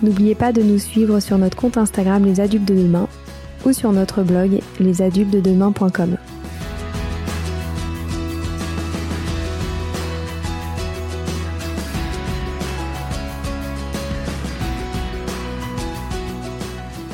[0.00, 3.08] N'oubliez pas de nous suivre sur notre compte Instagram Les Adultes de Demain
[3.66, 6.16] ou sur notre blog lesadultesdedemain.com.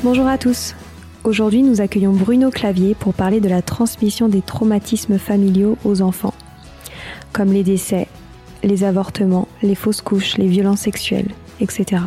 [0.03, 0.75] Bonjour à tous.
[1.23, 6.35] Aujourd'hui, nous accueillons Bruno Clavier pour parler de la transmission des traumatismes familiaux aux enfants,
[7.33, 8.07] comme les décès,
[8.63, 12.03] les avortements, les fausses couches, les violences sexuelles, etc.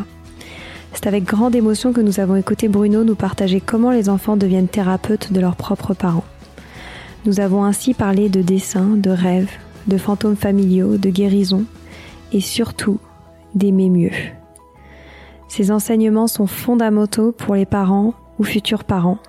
[0.93, 4.67] C'est avec grande émotion que nous avons écouté Bruno nous partager comment les enfants deviennent
[4.67, 6.25] thérapeutes de leurs propres parents.
[7.25, 9.51] Nous avons ainsi parlé de dessins, de rêves,
[9.87, 11.65] de fantômes familiaux, de guérison
[12.31, 12.99] et surtout
[13.55, 14.11] d'aimer mieux.
[15.47, 19.19] Ces enseignements sont fondamentaux pour les parents ou futurs parents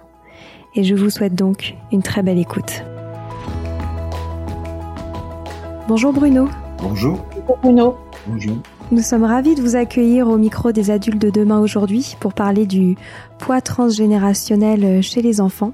[0.74, 2.84] et je vous souhaite donc une très belle écoute.
[5.88, 6.48] Bonjour Bruno.
[6.80, 7.18] Bonjour.
[7.34, 7.96] Bonjour Bruno.
[8.26, 8.56] Bonjour.
[8.92, 12.66] Nous sommes ravis de vous accueillir au micro des adultes de demain aujourd'hui pour parler
[12.66, 12.96] du
[13.38, 15.70] poids transgénérationnel chez les enfants.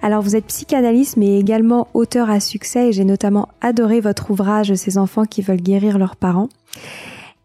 [0.00, 4.72] Alors vous êtes psychanalyste mais également auteur à succès et j'ai notamment adoré votre ouvrage
[4.74, 6.48] Ces enfants qui veulent guérir leurs parents.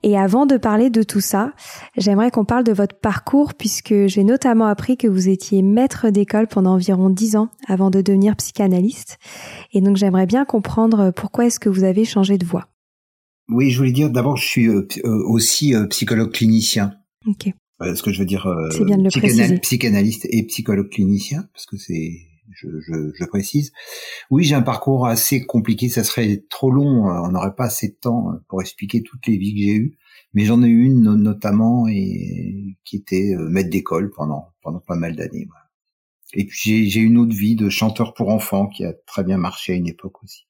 [0.03, 1.51] Et avant de parler de tout ça,
[1.97, 6.45] j'aimerais qu'on parle de votre parcours puisque j'ai notamment appris que vous étiez maître d'école
[6.45, 9.17] pendant environ dix ans avant de devenir psychanalyste.
[9.73, 12.67] Et donc j'aimerais bien comprendre pourquoi est-ce que vous avez changé de voie.
[13.51, 16.94] Oui, je voulais dire d'abord, je suis euh, euh, aussi euh, psychologue clinicien.
[17.28, 17.50] Ok.
[17.81, 19.59] ce que je veux dire, c'est bien de le préciser.
[19.59, 22.13] psychanalyste et psychologue clinicien, parce que c'est,
[22.51, 23.73] je, je, je, précise.
[24.29, 25.90] Oui, j'ai un parcours assez compliqué.
[25.90, 27.07] Ça serait trop long.
[27.07, 29.97] On n'aurait pas assez de temps pour expliquer toutes les vies que j'ai eues.
[30.34, 35.16] Mais j'en ai eu une notamment et qui était maître d'école pendant pendant pas mal
[35.16, 35.47] d'années.
[36.34, 39.38] Et puis j'ai eu une autre vie de chanteur pour enfants qui a très bien
[39.38, 40.47] marché à une époque aussi.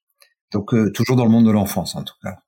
[0.52, 2.38] Donc toujours dans le monde de l'enfance en tout cas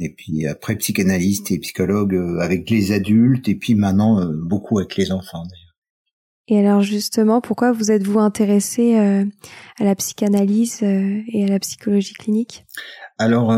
[0.00, 4.78] et puis après psychanalyste et psychologue euh, avec les adultes, et puis maintenant euh, beaucoup
[4.78, 5.66] avec les enfants d'ailleurs.
[6.48, 9.24] Et alors justement, pourquoi vous êtes-vous intéressé euh,
[9.78, 12.64] à la psychanalyse et à la psychologie clinique?
[13.18, 13.52] Alors,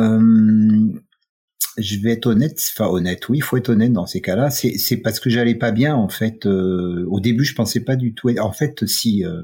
[1.79, 4.51] je vais être honnête, enfin honnête, oui, il faut être honnête dans ces cas-là.
[4.51, 6.47] C'est parce que j'allais pas bien en fait.
[6.47, 8.29] Euh, au début, je pensais pas du tout.
[8.39, 9.43] En fait, si euh,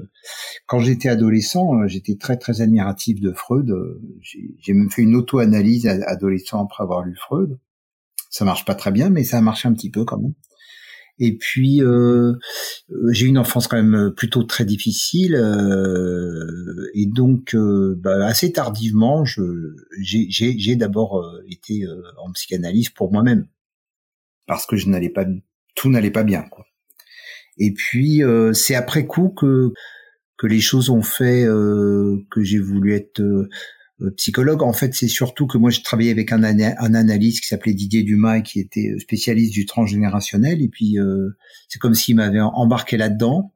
[0.67, 3.73] quand j'étais adolescent, euh, j'étais très très admiratif de Freud.
[4.21, 7.57] J'ai même fait une auto-analyse adolescent après avoir lu Freud.
[8.29, 10.33] Ça marche pas très bien, mais ça a marché un petit peu quand même.
[11.19, 12.33] Et puis euh,
[12.91, 18.25] euh, j'ai eu une enfance quand même plutôt très difficile euh, et donc euh, bah,
[18.25, 21.85] assez tardivement, j'ai d'abord euh, été
[22.17, 23.47] en psychanalyse pour moi-même
[24.47, 25.25] parce que je n'allais pas
[25.75, 26.65] tout n'allait pas bien quoi.
[27.57, 28.21] Et puis
[28.53, 29.73] c'est après coup que
[30.37, 33.49] que les choses ont fait que j'ai voulu être euh,
[34.15, 34.63] psychologue.
[34.63, 38.37] En fait, c'est surtout que moi, je travaillais avec un, analyste qui s'appelait Didier Dumas
[38.37, 40.61] et qui était euh, spécialiste du transgénérationnel.
[40.61, 41.29] Et puis, euh,
[41.67, 43.53] c'est comme s'il m'avait embarqué là-dedans.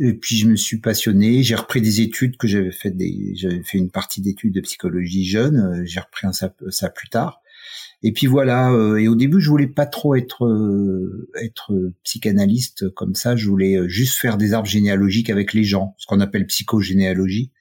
[0.00, 1.42] Et puis, je me suis passionné.
[1.42, 2.90] J'ai repris des études que j'avais fait.
[2.90, 5.82] Des, j'avais fait une partie d'études de psychologie jeune.
[5.84, 7.40] J'ai repris ça, plus tard.
[8.02, 8.72] Et puis voilà.
[8.72, 11.72] Euh, et au début, je voulais pas trop être euh, être
[12.02, 13.36] psychanalyste comme ça.
[13.36, 17.52] Je voulais juste faire des arbres généalogiques avec les gens, ce qu'on appelle psychogénéalogie.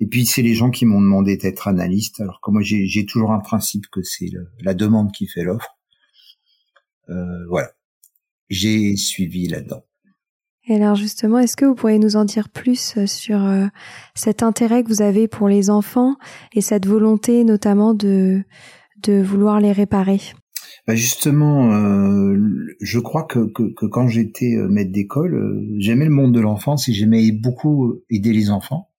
[0.00, 2.20] Et puis c'est les gens qui m'ont demandé d'être analyste.
[2.20, 4.30] Alors que moi, j'ai toujours un principe que c'est
[4.60, 5.76] la demande qui fait l'offre.
[7.08, 7.70] Euh, voilà.
[8.48, 9.84] J'ai suivi là-dedans.
[10.66, 13.66] Et alors justement, est-ce que vous pourriez nous en dire plus euh, sur euh,
[14.14, 16.16] cet intérêt que vous avez pour les enfants
[16.54, 18.42] et cette volonté notamment de,
[19.02, 20.20] de vouloir les réparer?
[20.86, 22.36] Bah Justement, euh,
[22.80, 26.92] je crois que, que, que quand j'étais maître d'école, j'aimais le monde de l'enfance et
[26.92, 28.90] j'aimais beaucoup aider les enfants.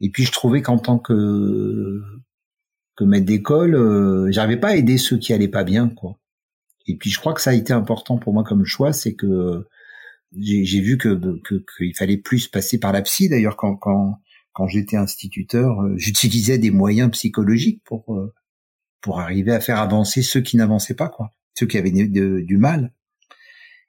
[0.00, 2.02] Et puis je trouvais qu'en tant que,
[2.96, 5.88] que maître d'école, j'arrivais pas à aider ceux qui allaient pas bien.
[5.88, 6.18] quoi.
[6.86, 9.66] Et puis je crois que ça a été important pour moi comme choix, c'est que
[10.36, 11.40] j'ai vu que
[11.76, 13.28] qu'il fallait plus passer par la psy.
[13.28, 14.18] D'ailleurs, quand quand
[14.52, 18.32] quand j'étais instituteur, euh, j'utilisais des moyens psychologiques pour euh,
[19.00, 22.92] pour arriver à faire avancer ceux qui n'avançaient pas, quoi, ceux qui avaient du mal.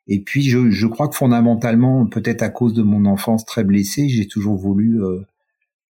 [0.07, 4.09] Et puis, je, je crois que fondamentalement, peut-être à cause de mon enfance très blessée,
[4.09, 5.21] j'ai toujours voulu euh,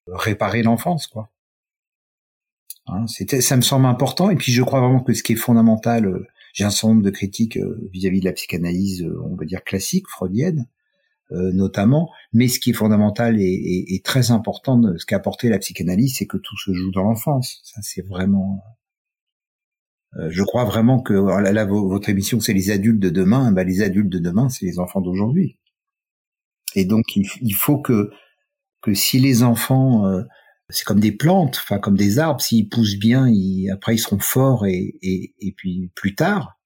[0.07, 1.31] réparer l'enfance, quoi.
[2.87, 4.29] Hein, c'était, ça me semble important.
[4.29, 7.09] Et puis, je crois vraiment que ce qui est fondamental j'ai un certain nombre de
[7.09, 10.67] critiques euh, vis-à-vis de la psychanalyse, euh, on va dire classique, freudienne,
[11.33, 12.09] euh, notamment.
[12.31, 16.37] Mais ce qui est fondamental et, très important, ce qu'a apporté la psychanalyse, c'est que
[16.37, 17.59] tout se joue dans l'enfance.
[17.65, 18.63] Ça, c'est vraiment.
[20.29, 23.51] je crois vraiment que là, votre émission, c'est les adultes de demain.
[23.51, 25.57] Ben, les adultes de demain, c'est les enfants d'aujourd'hui.
[26.73, 28.11] Et donc, il, faut que
[28.85, 30.05] que si les enfants
[30.69, 32.41] c'est comme des plantes, enfin comme des arbres.
[32.41, 36.59] S'ils poussent bien, ils, après ils seront forts et, et, et, puis plus tard.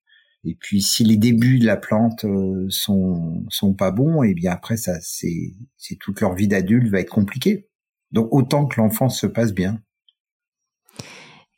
[0.46, 4.34] Et puis si les débuts de la plante euh, sont sont pas bons, et eh
[4.34, 7.70] bien après ça c'est c'est toute leur vie d'adulte va être compliquée.
[8.12, 9.82] Donc autant que l'enfance se passe bien.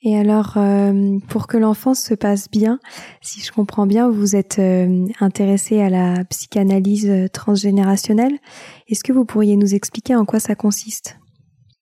[0.03, 2.79] Et alors, euh, pour que l'enfance se passe bien,
[3.21, 8.39] si je comprends bien, vous êtes euh, intéressé à la psychanalyse transgénérationnelle.
[8.87, 11.17] Est-ce que vous pourriez nous expliquer en quoi ça consiste?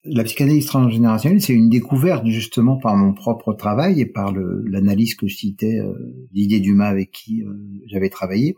[0.04, 5.26] La psychanalyse transgénérationnelle, c'est une découverte justement par mon propre travail et par l'analyse que
[5.26, 5.92] je citais euh,
[6.32, 7.52] d'idées d'humain avec qui euh,
[7.86, 8.54] j'avais travaillé.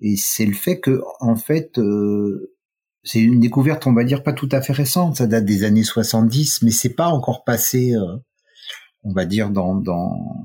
[0.00, 2.54] Et c'est le fait que, en fait, euh,
[3.02, 5.16] c'est une découverte, on va dire, pas tout à fait récente.
[5.16, 8.16] Ça date des années 70, mais c'est pas encore passé, euh,
[9.02, 10.40] on va dire, dans, dans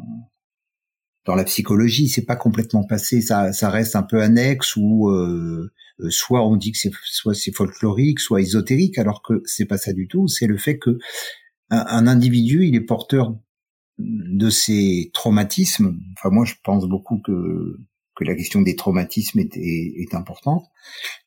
[1.26, 2.08] dans la psychologie.
[2.08, 3.22] C'est pas complètement passé.
[3.22, 5.72] Ça, ça reste un peu annexe ou euh,
[6.10, 9.92] soit on dit que c'est soit c'est folklorique, soit ésotérique, alors que c'est pas ça
[9.92, 10.28] du tout.
[10.28, 10.98] C'est le fait que
[11.72, 13.36] un, individu, il est porteur
[13.98, 15.98] de ses traumatismes.
[16.14, 17.80] Enfin, moi, je pense beaucoup que
[18.16, 20.64] que la question des traumatismes est, est, importante,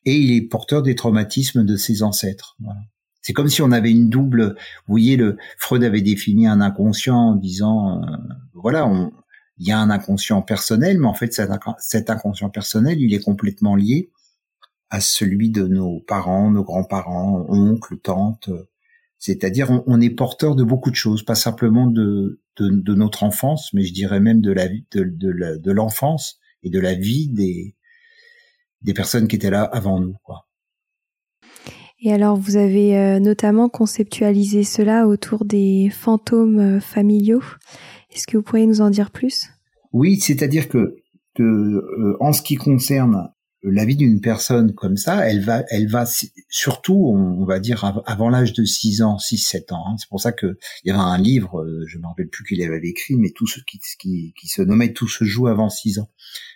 [0.07, 2.57] et il est porteur des traumatismes de ses ancêtres.
[2.61, 2.81] Voilà.
[3.29, 4.55] C'est comme si on avait une double.
[4.87, 8.07] Vous voyez, le Freud avait défini un inconscient en disant, euh,
[8.55, 9.13] voilà, on,
[9.59, 13.77] il y a un inconscient personnel, mais en fait, cet, inconscient personnel, il est complètement
[13.77, 14.11] lié
[14.89, 18.49] à celui de nos parents, nos grands-parents, oncles, tantes.
[19.19, 23.83] C'est-à-dire, on, est porteur de beaucoup de choses, pas simplement de, de, notre enfance, mais
[23.83, 27.77] je dirais même de la de, de l'enfance et de la vie des
[28.81, 30.48] des personnes qui étaient là avant nous, quoi.
[32.01, 37.43] Et alors, vous avez euh, notamment conceptualisé cela autour des fantômes euh, familiaux.
[38.13, 39.49] Est-ce que vous pourriez nous en dire plus?
[39.93, 40.97] Oui, c'est-à-dire que,
[41.35, 43.31] que euh, en ce qui concerne
[43.63, 46.05] la vie d'une personne comme ça, elle va, elle va
[46.49, 49.85] surtout, on, va dire avant l'âge de 6 ans, 6 7 ans.
[49.89, 49.97] Hein.
[49.99, 52.63] C'est pour ça que il y avait un livre, euh, je me rappelle plus qu'il
[52.63, 55.99] avait écrit, mais tout ce qui, qui, qui se nommait Tout se joue avant 6
[55.99, 56.09] ans.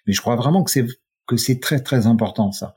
[0.06, 0.86] Mais je crois vraiment que c'est
[1.26, 2.74] que c'est très très important ça.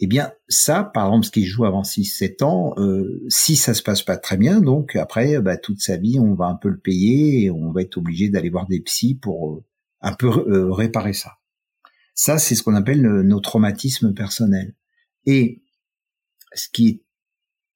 [0.00, 3.82] Eh bien, ça, par exemple, ce qui joue avant 6-7 ans, euh, si ça se
[3.82, 6.78] passe pas très bien, donc après, bah, toute sa vie, on va un peu le
[6.78, 9.64] payer et on va être obligé d'aller voir des psys pour euh,
[10.00, 10.28] un peu
[10.72, 11.34] réparer ça.
[12.14, 14.74] Ça, c'est ce qu'on appelle nos traumatismes personnels.
[15.26, 15.62] Et
[16.52, 17.04] ce qui est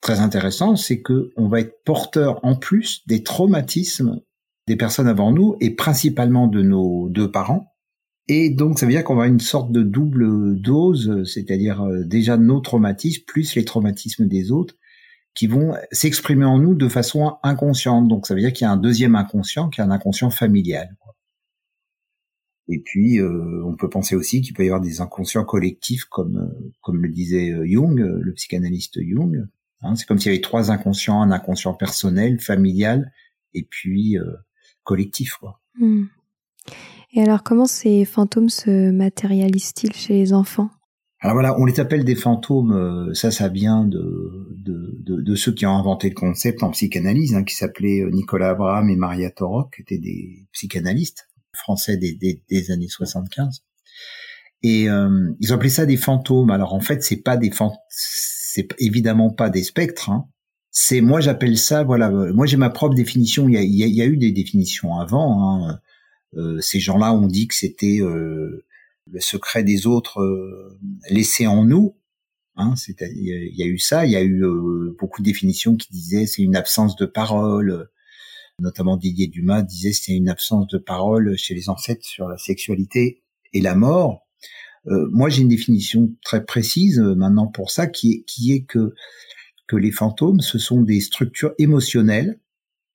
[0.00, 4.20] très intéressant, c'est que on va être porteur en plus des traumatismes
[4.66, 7.67] des personnes avant nous et principalement de nos deux parents.
[8.28, 12.36] Et donc, ça veut dire qu'on va une sorte de double dose, c'est-à-dire euh, déjà
[12.36, 14.76] nos traumatismes plus les traumatismes des autres
[15.34, 18.06] qui vont s'exprimer en nous de façon inconsciente.
[18.06, 20.94] Donc, ça veut dire qu'il y a un deuxième inconscient qui est un inconscient familial.
[22.70, 26.36] Et puis, euh, on peut penser aussi qu'il peut y avoir des inconscients collectifs, comme
[26.36, 29.46] euh, comme le disait Jung, le psychanalyste Jung.
[29.80, 33.10] Hein, c'est comme s'il y avait trois inconscients, un inconscient personnel, familial,
[33.54, 34.18] et puis
[34.82, 35.38] collectif.
[35.78, 36.06] Hmm.
[37.12, 40.70] Et alors, comment ces fantômes se matérialisent-ils chez les enfants?
[41.20, 43.12] Alors voilà, on les appelle des fantômes.
[43.14, 48.04] Ça, ça vient de, ceux qui ont inventé le concept en psychanalyse, hein, qui s'appelaient
[48.12, 52.14] Nicolas Abraham et Maria Torok, qui étaient des psychanalystes français des,
[52.48, 53.64] des, années 75.
[54.62, 56.50] Et euh, ils appelé ça des fantômes.
[56.50, 57.50] Alors en fait, c'est pas des
[57.88, 60.10] c'est évidemment pas des spectres.
[60.10, 60.26] Hein.
[60.70, 63.48] C'est moi j'appelle ça, voilà, moi j'ai ma propre définition.
[63.48, 65.68] Il y a, il y a, eu des définitions avant.
[65.68, 65.78] Hein.
[66.36, 68.64] Euh, ces gens-là ont dit que c'était euh,
[69.10, 70.78] le secret des autres euh,
[71.10, 71.96] laissé en nous.
[72.56, 74.42] Hein, il y a eu ça, il y a eu
[74.98, 77.88] beaucoup de définitions qui disaient c'est une absence de parole,
[78.58, 83.22] notamment Didier Dumas disait c'est une absence de parole chez les ancêtres sur la sexualité
[83.52, 84.26] et la mort.
[84.86, 88.62] Euh, moi j'ai une définition très précise euh, maintenant pour ça qui est, qui est
[88.62, 88.94] que
[89.66, 92.40] que les fantômes ce sont des structures émotionnelles,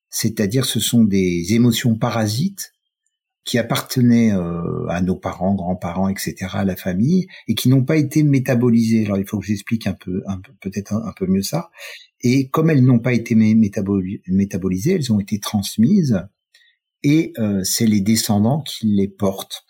[0.09, 2.72] c'est-à-dire ce sont des émotions parasites
[3.45, 7.97] qui appartenaient euh, à nos parents, grands-parents, etc., à la famille, et qui n'ont pas
[7.97, 9.05] été métabolisées.
[9.05, 11.69] Alors il faut que j'explique un peu, un peu peut-être un, peu mieux ça.
[12.21, 16.25] Et comme elles n'ont pas été métabolisées, elles ont été transmises,
[17.03, 19.65] et euh, c'est les descendants qui les portent.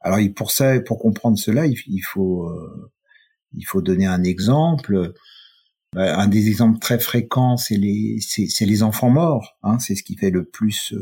[0.00, 2.92] Alors pour ça, pour comprendre cela, il, faut euh,
[3.52, 5.12] il faut donner un exemple.
[5.92, 9.58] Bah, un des exemples très fréquents, c'est les c'est les enfants morts.
[9.64, 10.94] Hein, c'est ce qui fait le plus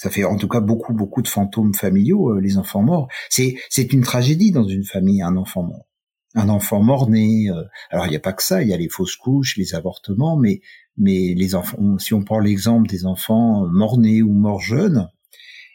[0.00, 3.08] ça fait en tout cas beaucoup, beaucoup de fantômes familiaux, euh, les enfants morts.
[3.28, 5.86] C'est, c'est une tragédie dans une famille, un enfant mort.
[6.34, 7.50] Un enfant mort né.
[7.50, 9.74] Euh, alors il n'y a pas que ça, il y a les fausses couches, les
[9.74, 10.62] avortements, mais
[10.96, 11.98] mais les enfants.
[11.98, 15.06] Si on prend l'exemple des enfants morts nés ou morts jeunes,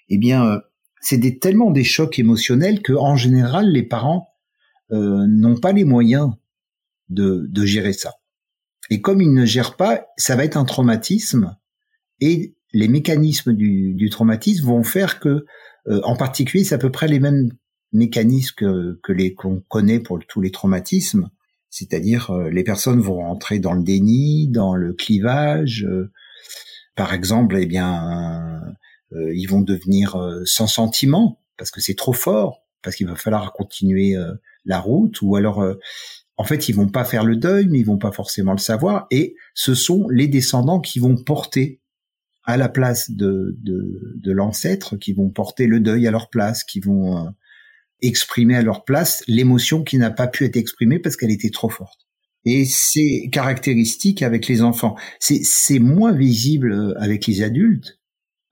[0.10, 0.60] eh bien euh,
[1.02, 4.30] c'est des, tellement des chocs émotionnels que en général les parents
[4.90, 6.32] n'ont pas les moyens
[7.10, 8.14] de, de gérer ça.
[8.90, 11.56] Et comme ils ne gèrent pas, ça va être un traumatisme
[12.22, 15.46] et les mécanismes du, traumatisme vont faire que,
[15.88, 17.50] euh, en particulier, c'est à peu près les mêmes
[17.94, 21.30] mécanismes que, les qu'on connaît pour tous les traumatismes,
[21.70, 25.86] c'est-à-dire euh, les personnes vont rentrer dans le déni, dans le clivage.
[25.90, 26.12] Euh,
[26.96, 28.62] par exemple, eh bien,
[29.12, 34.16] ils vont devenir sans sentiment parce que c'est trop fort, parce qu'il va falloir continuer
[34.64, 35.62] la route, ou alors
[36.38, 39.08] en fait, ils vont pas faire le deuil, mais ils vont pas forcément le savoir,
[39.12, 41.82] et ce sont les descendants qui vont porter
[42.46, 46.64] à la place de, de, de l'ancêtre, qui vont porter le deuil à leur place,
[46.64, 47.30] qui vont euh,
[48.02, 51.70] exprimer à leur place l'émotion qui n'a pas pu être exprimée parce qu'elle était trop
[51.70, 52.06] forte.
[52.46, 54.96] Et c'est caractéristique avec les enfants.
[55.20, 58.00] C'est moins visible euh, avec les adultes,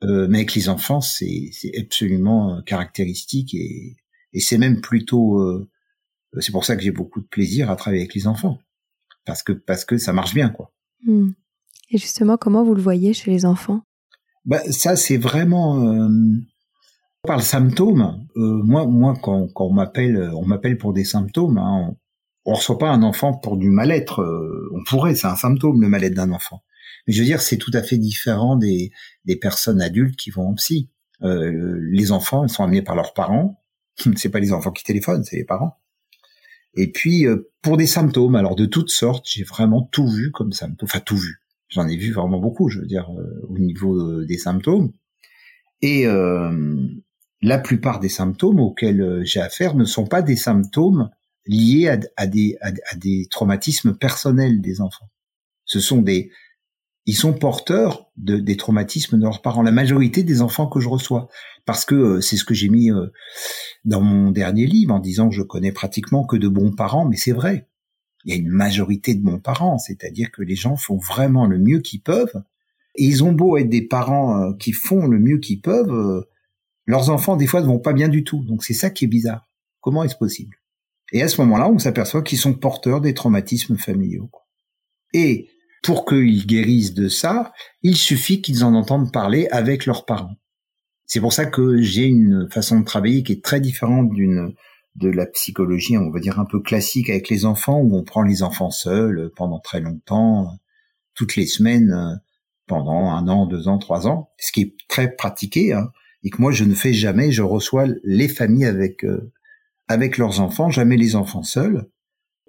[0.03, 3.95] euh, mais avec les enfants, c'est absolument caractéristique et,
[4.33, 5.39] et c'est même plutôt.
[5.39, 5.69] Euh,
[6.39, 8.59] c'est pour ça que j'ai beaucoup de plaisir à travailler avec les enfants,
[9.25, 10.73] parce que parce que ça marche bien, quoi.
[11.05, 11.29] Hmm.
[11.93, 13.81] Et justement, comment vous le voyez chez les enfants?
[14.45, 15.85] Bah, Ça, c'est vraiment...
[15.85, 16.09] Euh,
[17.25, 21.57] par le symptôme, euh, moi, moi, quand, on m'appelle, on m'appelle pour des symptômes.
[21.57, 21.95] Hein,
[22.43, 24.21] on, ne reçoit pas un enfant pour du mal-être.
[24.21, 26.63] Euh, on pourrait, c'est un symptôme le mal-être d'un enfant.
[27.07, 28.91] Mais je veux dire, c'est tout à fait différent des,
[29.23, 30.89] des personnes adultes qui vont en psy.
[31.21, 33.63] Euh, les enfants, ils sont amenés par leurs parents.
[34.17, 35.77] c'est pas les enfants qui téléphonent, c'est les parents.
[36.75, 40.51] Et puis euh, pour des symptômes, alors de toutes sortes, j'ai vraiment tout vu comme
[40.51, 41.42] symptômes, enfin tout vu.
[41.73, 44.91] J'en ai vu vraiment beaucoup, je veux dire, euh, au niveau euh, des symptômes.
[45.81, 46.87] Et euh,
[47.41, 51.09] la plupart des symptômes auxquels j'ai affaire ne sont pas des symptômes
[51.45, 55.09] liés à, des, traumatismes personnels des enfants.
[55.65, 56.31] Ce sont des,
[57.07, 59.63] ils sont porteurs de, des traumatismes de leurs parents.
[59.63, 61.27] La majorité des enfants que je reçois,
[61.65, 62.91] parce que c'est ce que j'ai mis
[63.83, 67.17] dans mon dernier livre en disant que je connais pratiquement que de bons parents, mais
[67.17, 67.67] c'est vrai
[68.23, 71.59] il y a une majorité de bons parents, c'est-à-dire que les gens font vraiment le
[71.59, 72.43] mieux qu'ils peuvent.
[72.95, 76.21] Et ils ont beau être des parents euh, qui font le mieux qu'ils peuvent, euh,
[76.85, 78.43] leurs enfants des fois ne vont pas bien du tout.
[78.43, 79.49] Donc c'est ça qui est bizarre.
[79.81, 80.57] Comment est-ce possible?
[81.11, 84.29] Et à ce moment-là, on s'aperçoit qu'ils sont porteurs des traumatismes familiaux.
[85.13, 85.49] Et
[85.83, 87.51] pour qu'ils guérissent de ça,
[87.81, 90.37] il suffit qu'ils en entendent parler avec leurs parents.
[91.05, 94.53] C'est pour ça que j'ai une façon de travailler qui est très différente d'une
[94.95, 98.21] de la psychologie, on va dire un peu classique avec les enfants, où on prend
[98.21, 100.59] les enfants seuls pendant très longtemps,
[101.15, 102.21] toutes les semaines,
[102.67, 105.91] pendant un an, deux ans, trois ans, ce qui est très pratiqué, hein,
[106.23, 107.31] et que moi je ne fais jamais.
[107.31, 109.31] Je reçois les familles avec euh,
[109.87, 111.89] avec leurs enfants, jamais les enfants seuls.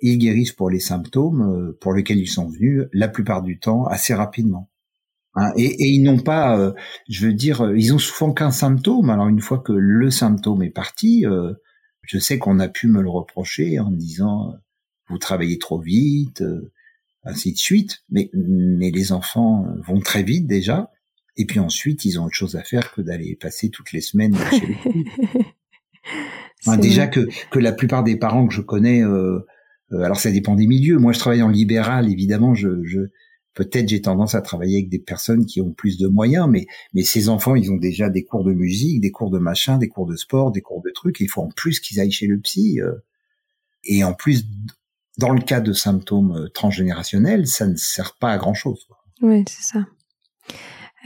[0.01, 3.85] Ils guérissent pour les symptômes euh, pour lesquels ils sont venus, la plupart du temps
[3.87, 4.71] assez rapidement.
[5.35, 6.73] Hein, et, et, ils n'ont pas, euh,
[7.09, 9.11] je veux dire, ils ont souvent qu'un symptôme.
[9.11, 11.25] Alors une fois que le symptôme est parti,
[12.07, 14.57] je sais qu'on a pu me le reprocher en me disant euh,
[15.09, 16.73] vous travaillez trop vite, euh,
[17.25, 18.05] ainsi de suite.
[18.11, 20.91] Mais, mais les enfants euh, vont très vite déjà.
[21.37, 24.37] Et puis ensuite, ils ont autre chose à faire que d'aller passer toutes les semaines
[24.51, 24.77] chez les
[26.79, 29.03] déjà que, que la plupart des parents que je connais
[29.91, 30.99] alors ça dépend des milieux.
[30.99, 32.55] Moi, je travaille en libéral, évidemment.
[32.55, 33.01] Je, je
[33.55, 37.03] peut-être j'ai tendance à travailler avec des personnes qui ont plus de moyens, mais mais
[37.03, 40.07] ces enfants, ils ont déjà des cours de musique, des cours de machin, des cours
[40.07, 41.21] de sport, des cours de trucs.
[41.21, 42.81] il faut en plus qu'ils aillent chez le psy.
[43.85, 44.45] et en plus,
[45.19, 48.87] dans le cas de symptômes transgénérationnels, ça ne sert pas à grand chose.
[49.23, 49.87] Oui, c'est ça.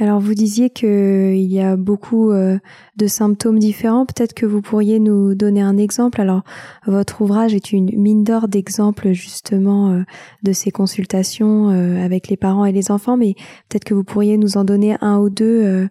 [0.00, 2.60] Alors vous disiez qu'il y a beaucoup euh,
[2.96, 4.06] de symptômes différents.
[4.06, 6.20] Peut-être que vous pourriez nous donner un exemple.
[6.20, 6.44] Alors
[6.86, 10.02] votre ouvrage est une mine d'or d'exemples justement euh,
[10.44, 13.34] de ces consultations euh, avec les parents et les enfants, mais
[13.68, 15.88] peut-être que vous pourriez nous en donner un ou deux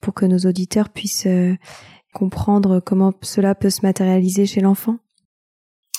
[0.00, 1.26] pour que nos auditeurs puissent
[2.14, 4.98] comprendre comment cela peut se matérialiser chez l'enfant.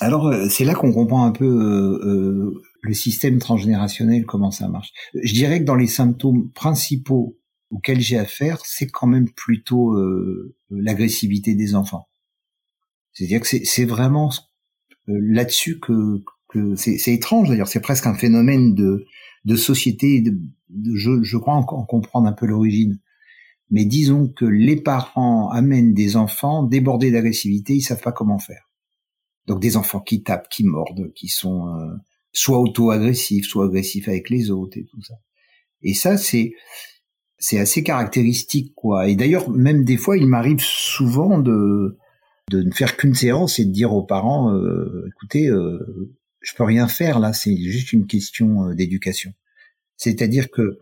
[0.00, 4.92] Alors c'est là qu'on comprend un peu le système transgénérationnel, comment ça marche.
[5.22, 7.36] Je dirais que dans les symptômes principaux
[7.70, 12.08] auquel j'ai affaire, c'est quand même plutôt euh, l'agressivité des enfants.
[13.12, 14.30] C'est-à-dire que c'est vraiment
[15.08, 19.06] euh, là-dessus que, que c'est étrange d'ailleurs, c'est presque un phénomène de,
[19.44, 20.36] de société, de,
[20.94, 22.98] je, je, crois en, comprendre un peu l'origine.
[23.70, 28.68] Mais disons que les parents amènent des enfants débordés d'agressivité, ils savent pas comment faire.
[29.46, 31.94] Donc des enfants qui tapent, qui mordent, qui sont euh,
[32.32, 35.14] soit auto-agressifs, soit agressifs avec les autres et tout ça.
[35.82, 36.52] Et ça, c'est
[37.40, 39.08] c'est assez caractéristique, quoi.
[39.08, 41.96] Et d'ailleurs, même des fois, il m'arrive souvent de
[42.50, 46.64] de ne faire qu'une séance et de dire aux parents, euh, écoutez, euh, je peux
[46.64, 49.32] rien faire là, c'est juste une question euh, d'éducation.
[49.96, 50.80] C'est-à-dire que,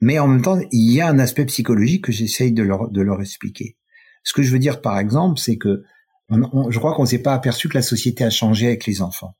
[0.00, 3.00] mais en même temps, il y a un aspect psychologique que j'essaye de leur de
[3.00, 3.76] leur expliquer.
[4.24, 5.84] Ce que je veux dire, par exemple, c'est que
[6.30, 9.36] je crois qu'on s'est pas aperçu que la société a changé avec les enfants.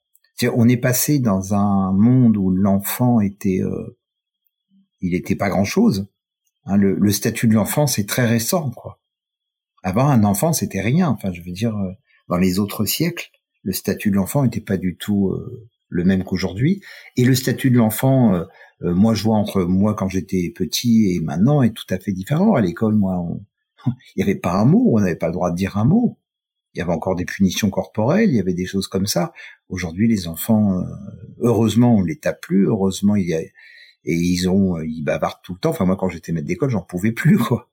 [0.55, 3.99] on est passé dans un monde où l'enfant était, euh,
[5.01, 6.09] il était pas grand chose
[6.67, 9.01] Hein, le, statut de l'enfant, c'est très récent, quoi.
[9.85, 11.09] Avant, un enfant, c'était rien.
[11.09, 11.93] Enfin, je veux dire, euh,
[12.29, 13.31] dans les autres siècles,
[13.63, 16.83] le statut de l'enfant n'était pas du tout euh, le même qu'aujourd'hui.
[17.17, 18.45] Et le statut de l'enfant, euh,
[18.81, 22.55] moi, je vois entre moi quand j'étais petit et maintenant, est tout à fait différent.
[22.55, 23.25] À l'école, moi,
[23.87, 26.19] il n'y avait pas un mot, on n'avait pas le droit de dire un mot.
[26.75, 29.33] Il y avait encore des punitions corporelles, il y avait des choses comme ça.
[29.69, 30.85] Aujourd'hui, les enfants,
[31.39, 32.67] heureusement, on les tape plus.
[32.67, 33.41] Heureusement, il y a,
[34.07, 35.71] et ils ont euh, ils bavardent tout le temps.
[35.71, 37.69] Enfin moi quand j'étais maître d'école, j'en pouvais plus quoi.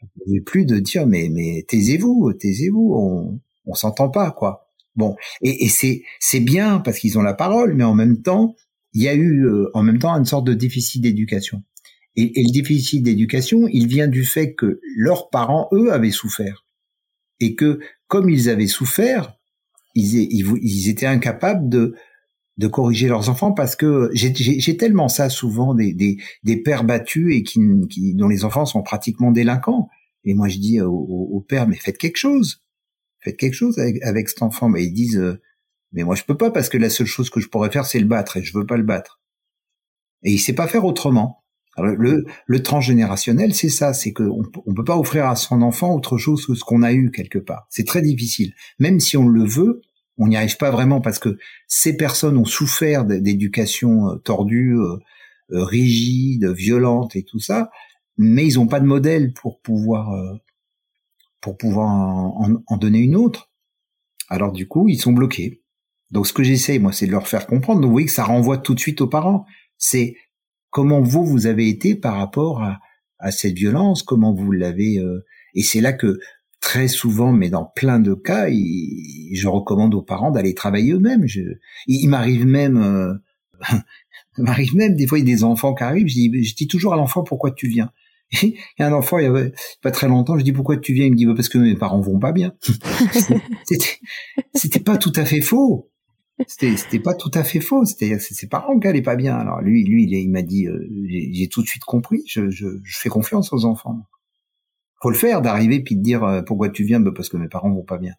[0.00, 4.68] J'en pouvais plus de dire mais mais taisez-vous, taisez-vous, on on s'entend pas quoi.
[4.96, 8.54] Bon et, et c'est c'est bien parce qu'ils ont la parole, mais en même temps
[8.92, 11.62] il y a eu euh, en même temps une sorte de déficit d'éducation.
[12.16, 16.64] Et, et le déficit d'éducation, il vient du fait que leurs parents eux avaient souffert
[17.38, 19.38] et que comme ils avaient souffert,
[19.94, 21.94] ils, ils, ils étaient incapables de
[22.58, 27.34] de corriger leurs enfants parce que j'ai tellement ça souvent des, des, des pères battus
[27.34, 29.88] et qui, qui, dont les enfants sont pratiquement délinquants.
[30.24, 32.64] Et moi je dis aux, pères mais faites quelque chose,
[33.20, 34.68] faites quelque chose avec, avec cet enfant.
[34.68, 35.40] Mais ils disent euh,
[35.92, 38.00] mais moi je peux pas parce que la seule chose que je pourrais faire c'est
[38.00, 39.20] le battre et je veux pas le battre.
[40.24, 41.44] Et il sait pas faire autrement.
[41.76, 45.94] Alors, le, le transgénérationnel, c'est ça, c'est qu'on on peut pas offrir à son enfant
[45.94, 47.68] autre chose que ce qu'on a eu quelque part.
[47.70, 48.52] C'est très difficile.
[48.80, 49.80] Même si on le veut,
[50.18, 54.98] on n'y arrive pas vraiment parce que ces personnes ont souffert d'éducation euh, tordue, euh,
[55.52, 57.70] euh, rigide, violente et tout ça,
[58.16, 60.12] mais ils n'ont pas de modèle pour pouvoir
[61.40, 63.50] pour pouvoir en, donner une autre.
[64.28, 65.62] Alors du coup, ils sont bloqués.
[66.10, 67.80] Donc ce que j'essaie, moi, c'est de leur faire comprendre.
[67.80, 69.46] Donc vous voyez que ça renvoie tout de suite aux parents.
[69.78, 70.16] C'est
[70.70, 72.80] comment vous vous avez été par rapport à,
[73.20, 75.00] à cette violence, comment vous l'avez.
[75.54, 76.18] et c'est là que
[76.68, 81.24] très souvent, mais dans plein de cas, je recommande aux parents d'aller travailler eux-mêmes.
[81.86, 83.14] il, m'arrive même, euh,
[84.36, 86.08] m'arrive même des fois il y a des enfants qui arrivent.
[86.08, 87.90] Je dis, toujours à l'enfant pourquoi tu viens?
[88.42, 90.92] il y a un enfant il y avait pas très longtemps, je dis pourquoi tu
[90.92, 91.06] viens?
[91.06, 92.52] Il me dit bah, parce que mes parents vont pas bien.
[93.64, 93.98] c'était,
[94.54, 95.90] c'était pas tout à fait faux.
[96.46, 97.86] C'était, pas tout à fait faux.
[97.86, 99.36] C'était c'est ses parents qui allaient pas bien.
[99.36, 100.86] Alors lui, lui, il, m'a dit, euh,
[101.32, 102.24] j'ai, tout de suite compris.
[102.26, 102.42] Je
[102.84, 104.06] fais confiance aux enfants
[105.00, 107.48] faut le faire d'arriver puis de dire euh, pourquoi tu viens bah, parce que mes
[107.48, 108.14] parents vont pas bien.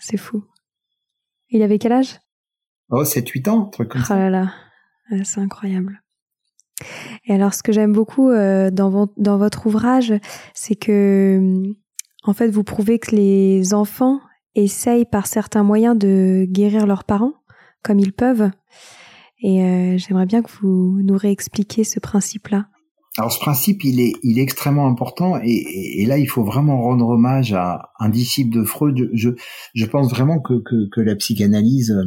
[0.00, 0.44] C'est fou.
[1.50, 2.18] Il avait quel âge?
[2.90, 4.52] Oh, 7 8 ans, truc comme oh là là,
[5.24, 6.02] c'est incroyable.
[7.24, 10.14] Et alors ce que j'aime beaucoup euh, dans, dans votre ouvrage,
[10.54, 11.62] c'est que
[12.22, 14.20] en fait vous prouvez que les enfants
[14.54, 17.34] essayent par certains moyens de guérir leurs parents
[17.82, 18.50] comme ils peuvent.
[19.40, 22.68] Et euh, j'aimerais bien que vous nous réexpliquiez ce principe-là.
[23.18, 26.80] Alors ce principe, il est, il est extrêmement important et, et, là, il faut vraiment
[26.80, 29.10] rendre hommage à un disciple de Freud.
[29.12, 29.30] Je,
[29.74, 31.98] je pense vraiment que, que, que la psychanalyse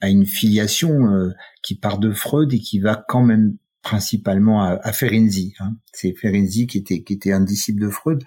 [0.00, 1.30] a une filiation euh,
[1.64, 5.54] qui part de Freud et qui va quand même principalement à, à Ferenczi.
[5.58, 5.76] Hein.
[5.92, 8.22] C'est Ferenczi qui était, qui était un disciple de Freud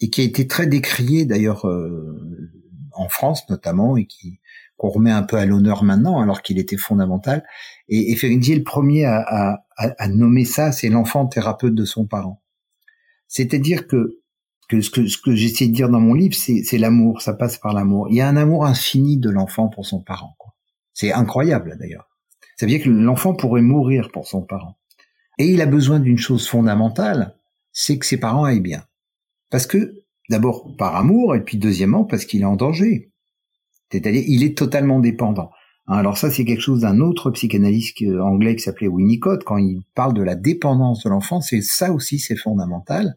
[0.00, 2.50] et qui a été très décrié d'ailleurs euh,
[2.92, 4.40] en France notamment et qui
[4.76, 7.44] qu'on remet un peu à l'honneur maintenant, alors qu'il était fondamental.
[7.88, 11.84] Et, et Ferenczi est le premier à, à, à nommer ça, c'est l'enfant thérapeute de
[11.84, 12.42] son parent.
[13.28, 14.20] C'est-à-dire que,
[14.68, 17.58] que ce que, ce que j'essaie de dire dans mon livre, c'est l'amour, ça passe
[17.58, 18.08] par l'amour.
[18.10, 20.36] Il y a un amour infini de l'enfant pour son parent.
[20.92, 22.08] C'est incroyable d'ailleurs.
[22.56, 24.78] Ça veut dire que l'enfant pourrait mourir pour son parent.
[25.38, 27.36] Et il a besoin d'une chose fondamentale,
[27.72, 28.84] c'est que ses parents aillent bien.
[29.50, 29.94] Parce que,
[30.30, 33.12] d'abord, par amour, et puis deuxièmement, parce qu'il est en danger.
[33.94, 35.52] C'est-à-dire, il est totalement dépendant.
[35.86, 39.44] Hein, alors ça, c'est quelque chose d'un autre psychanalyste anglais qui s'appelait Winnicott.
[39.44, 43.16] Quand il parle de la dépendance de l'enfant, c'est ça aussi, c'est fondamental.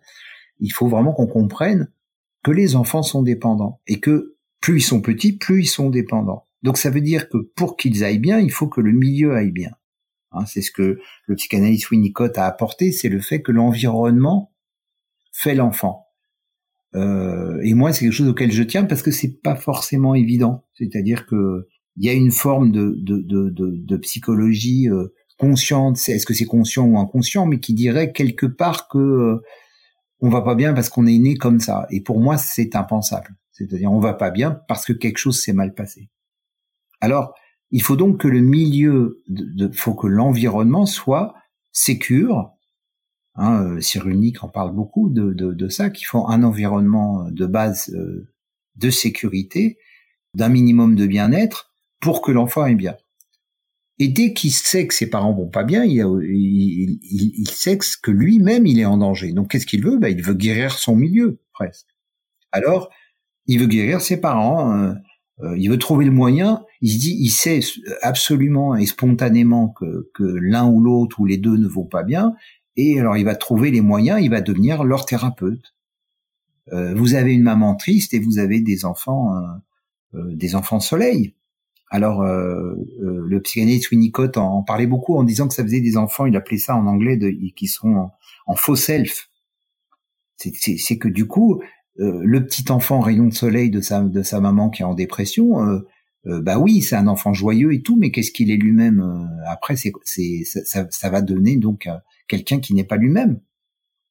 [0.60, 1.92] Il faut vraiment qu'on comprenne
[2.44, 6.44] que les enfants sont dépendants et que plus ils sont petits, plus ils sont dépendants.
[6.62, 9.52] Donc ça veut dire que pour qu'ils aillent bien, il faut que le milieu aille
[9.52, 9.72] bien.
[10.32, 14.54] Hein, c'est ce que le psychanalyste Winnicott a apporté, c'est le fait que l'environnement
[15.32, 16.07] fait l'enfant.
[16.95, 20.65] Euh, et moi, c'est quelque chose auquel je tiens parce que c'est pas forcément évident.
[20.76, 25.08] C'est-à-dire que il y a une forme de, de, de, de, psychologie euh,
[25.39, 29.41] consciente, est-ce que c'est conscient ou inconscient, mais qui dirait quelque part que euh,
[30.19, 31.88] on va pas bien parce qu'on est né comme ça.
[31.89, 33.36] Et pour moi, c'est impensable.
[33.52, 36.10] C'est-à-dire, on va pas bien parce que quelque chose s'est mal passé.
[37.02, 37.34] Alors,
[37.71, 41.34] il faut donc que le milieu, de, faut que l'environnement soit
[41.71, 42.52] sécure.
[43.38, 48.28] Hein, euh, Cyrulnik en parle beaucoup de, ça, qu'il faut un environnement de base euh,
[48.76, 49.78] de sécurité,
[50.34, 52.95] d'un minimum de bien-être, pour que l'enfant aille bien.
[54.00, 58.80] Et dès qu'il sait que ses parents vont pas bien, il, sait que lui-même il
[58.80, 59.34] est en danger.
[59.34, 59.97] Donc qu'est-ce qu'il veut?
[59.97, 61.88] Ben, Il veut guérir son milieu, presque.
[62.52, 62.91] Alors,
[63.47, 64.93] il veut guérir ses parents, euh,
[65.41, 67.60] euh, il veut trouver le moyen, il se dit, il sait
[68.02, 72.36] absolument et spontanément que l'un ou l'autre ou les deux ne vont pas bien,
[72.78, 75.76] et alors il va trouver les moyens, il va devenir leur thérapeute.
[76.72, 79.34] Euh, vous avez une maman triste et vous avez des enfants,
[80.13, 81.34] des enfants soleil.
[81.90, 85.96] Alors, euh, euh, le psychanalyste Winnicott en, parlait beaucoup en disant que ça faisait des
[85.96, 88.10] enfants, il appelait ça en anglais, de, qui sont
[88.46, 89.30] en, faux self.
[90.36, 91.62] C'est que du coup,
[92.00, 94.94] euh, le petit enfant rayon de soleil de sa, de sa maman qui est en
[94.94, 95.82] dépression,
[96.26, 99.94] bah oui, c'est un enfant joyeux et tout, mais qu'est-ce qu'il est lui-même Après, c'est
[100.44, 101.88] ça, ça, va donner donc
[102.28, 103.40] quelqu'un qui n'est pas lui-même.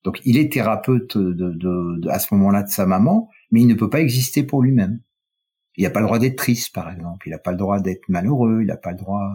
[0.05, 3.75] Donc, il est thérapeute de, de, à ce moment-là de sa maman, mais il ne
[3.75, 5.01] peut pas exister pour lui-même.
[5.77, 7.27] Il n'a pas le droit d'être triste, par exemple.
[7.27, 8.61] Il n'a pas le droit d'être malheureux.
[8.63, 9.29] Il n'a pas le droit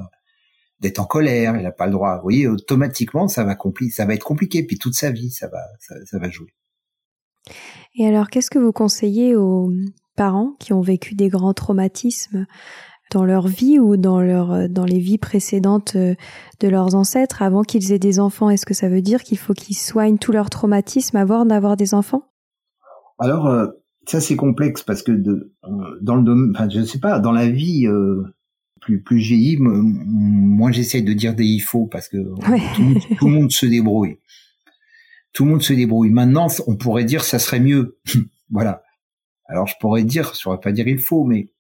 [0.80, 1.56] d'être en colère.
[1.56, 2.15] Il n'a pas le droit.
[2.15, 3.58] Vous voyez, automatiquement, ça va
[3.91, 4.63] ça va être compliqué.
[4.65, 6.54] Puis toute sa vie, ça va, ça, va jouer.
[7.96, 9.72] Et alors, qu'est-ce que vous conseillez aux
[10.15, 12.48] parents qui ont vécu des grands traumatismes
[13.12, 16.15] dans leur vie ou dans leur dans les vies précédentes euh,
[16.60, 18.50] de leurs ancêtres avant qu'ils aient des enfants?
[18.50, 21.93] Est-ce que ça veut dire qu'il faut qu'ils soignent tous leurs traumatismes avant d'avoir des
[21.93, 22.24] enfants?
[23.19, 23.67] Alors, euh,
[24.08, 25.54] ça c'est complexe parce que de,
[26.02, 28.24] dans le domaine, enfin je sais pas, dans la vie euh,
[28.80, 32.17] plus plus vieillie, moi j'essaie de dire des il faut parce que
[33.17, 34.17] tout, le monde se débrouille.
[35.34, 36.10] Tout le monde se débrouille.
[36.10, 38.00] Maintenant, on pourrait dire ça serait mieux.
[38.50, 38.84] voilà.
[39.45, 41.52] Alors je pourrais dire, je pourrais pas dire il faut, mais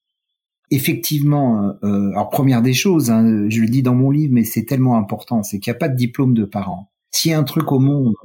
[0.71, 4.43] effectivement, euh, euh, alors première des choses, hein, je le dis dans mon livre, mais
[4.43, 6.91] c'est tellement important, c'est qu'il n'y a pas de diplôme de parents.
[7.11, 8.15] S'il y a un truc au monde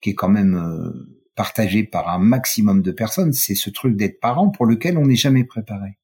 [0.00, 0.58] qui est quand même
[1.34, 5.16] partagé par un maximum de personnes, c'est ce truc d'être parent pour lequel on n'est
[5.16, 5.98] jamais préparé.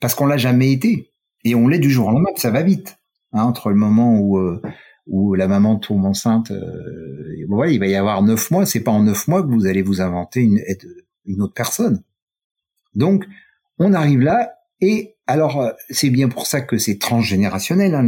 [0.00, 1.10] Parce qu'on l'a jamais été.
[1.44, 2.98] Et on l'est du jour au lendemain, ça va vite.
[3.32, 4.62] Hein, entre le moment où, euh,
[5.06, 9.02] où la maman tombe enceinte, euh, il va y avoir neuf mois, c'est pas en
[9.02, 10.48] neuf mois que vous allez vous inventer
[11.26, 12.02] une autre personne.
[12.94, 13.26] Donc,
[13.78, 17.94] on arrive là, et alors, euh, c'est bien pour ça que c'est transgénérationnel.
[17.94, 18.02] Hein,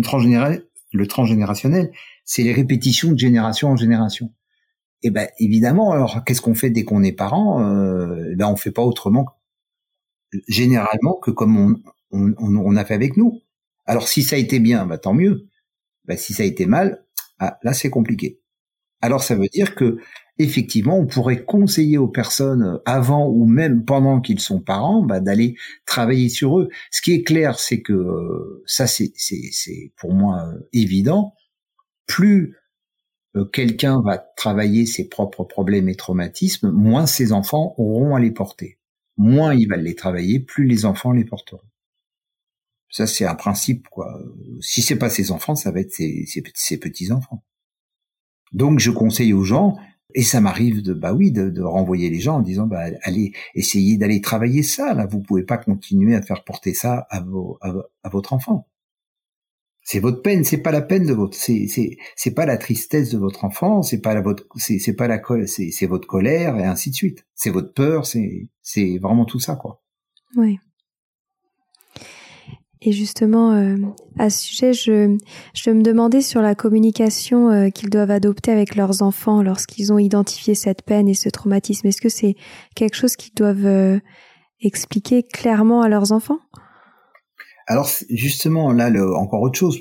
[0.92, 1.90] le, transgénérationnel,
[2.26, 4.30] c'est les répétitions de génération en génération.
[5.02, 8.56] Et eh ben évidemment, alors qu'est-ce qu'on fait dès qu'on est parent euh, Ben on
[8.56, 9.26] fait pas autrement
[10.48, 11.76] généralement que comme on,
[12.10, 13.42] on, on, a fait avec nous.
[13.86, 15.48] Alors si ça a été bien, ben, tant mieux.
[16.06, 17.04] Ben, si ça a été mal,
[17.38, 18.40] ah, là c'est compliqué.
[19.00, 19.98] Alors ça veut dire que
[20.38, 25.57] effectivement, on pourrait conseiller aux personnes avant ou même pendant qu'ils sont parents ben, d'aller
[25.87, 26.68] travailler sur eux.
[26.90, 29.12] Ce qui est clair, c'est que euh, ça c'est
[29.96, 31.35] pour moi euh, évident.
[32.07, 32.57] Plus
[33.37, 38.31] euh, quelqu'un va travailler ses propres problèmes et traumatismes, moins ses enfants auront à les
[38.31, 38.79] porter.
[39.16, 41.61] Moins il va les travailler, plus les enfants les porteront.
[42.88, 44.18] Ça, c'est un principe, quoi.
[44.61, 47.42] Si c'est pas ses enfants, ça va être ses, petits enfants.
[48.53, 49.77] Donc, je conseille aux gens,
[50.16, 53.98] et ça m'arrive de, bah oui, de, renvoyer les gens en disant, bah, allez, essayez
[53.98, 55.05] d'aller travailler ça, là.
[55.07, 57.22] Vous pouvez pas continuer à faire porter ça à,
[58.02, 58.66] à votre enfant.
[59.83, 63.11] C'est votre peine, c'est pas la peine de votre, c'est c'est c'est pas la tristesse
[63.11, 66.57] de votre enfant, c'est pas la votre, c'est c'est pas la c'est c'est votre colère
[66.57, 67.24] et ainsi de suite.
[67.35, 69.81] C'est votre peur, c'est c'est vraiment tout ça quoi.
[70.35, 70.59] Oui.
[72.87, 73.75] Et justement, euh,
[74.16, 79.03] à ce sujet, je, me demandais sur la communication euh, qu'ils doivent adopter avec leurs
[79.03, 81.88] enfants lorsqu'ils ont identifié cette peine et ce traumatisme.
[81.88, 82.37] Est-ce que c'est
[82.77, 83.99] quelque chose qu'ils doivent euh,
[84.61, 86.38] expliquer clairement à leurs enfants?
[87.66, 89.81] Alors justement, là, le, encore autre chose.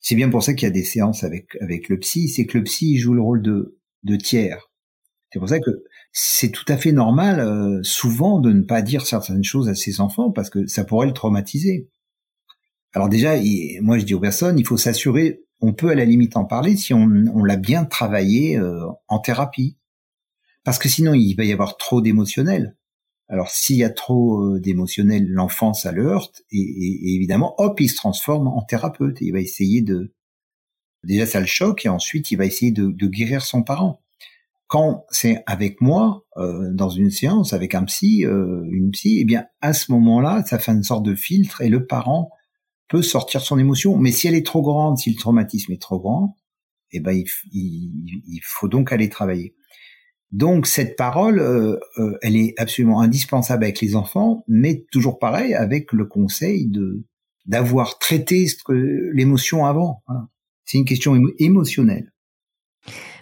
[0.00, 2.56] C'est bien pour ça qu'il y a des séances avec avec le psy, c'est que
[2.56, 4.70] le psy joue le rôle de de tiers.
[5.30, 9.44] C'est pour ça que c'est tout à fait normal, souvent, de ne pas dire certaines
[9.44, 11.90] choses à ses enfants parce que ça pourrait le traumatiser.
[12.94, 13.36] Alors déjà,
[13.80, 16.76] moi je dis aux personnes, il faut s'assurer, on peut à la limite en parler
[16.76, 19.76] si on, l'a bien travaillé euh, en thérapie.
[20.64, 22.76] Parce que sinon, il va y avoir trop d'émotionnel.
[23.28, 26.42] Alors s'il y a trop euh, d'émotionnel, l'enfant, ça le heurte.
[26.50, 29.20] Et, évidemment, hop, il se transforme en thérapeute.
[29.20, 30.14] Et il va essayer de...
[31.04, 31.86] Déjà, ça le choque.
[31.86, 34.02] Et ensuite, il va essayer de, guérir son parent.
[34.66, 39.46] Quand c'est avec moi, euh, dans une séance, avec un psy, une psy, eh bien,
[39.60, 41.62] à ce moment-là, ça fait une sorte de filtre.
[41.62, 42.30] Et le parent
[42.88, 46.00] peut sortir son émotion, mais si elle est trop grande, si le traumatisme est trop
[46.00, 46.36] grand,
[46.92, 47.22] eh ben
[47.52, 49.54] il, faut donc aller travailler.
[50.32, 55.54] Donc cette parole, euh, euh, elle est absolument indispensable avec les enfants, mais toujours pareil
[55.54, 57.04] avec le conseil de
[57.46, 58.46] d'avoir traité
[59.14, 60.02] l'émotion avant.
[60.66, 62.12] C'est une question émotionnelle.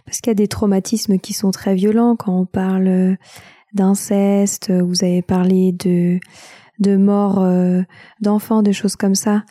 [0.04, 3.16] Parce qu'il y a des traumatismes qui sont très violents quand on parle
[3.72, 4.72] d'inceste.
[4.72, 6.18] Vous avez parlé de
[6.78, 7.82] de mort euh,
[8.20, 9.44] d'enfants, de choses comme ça.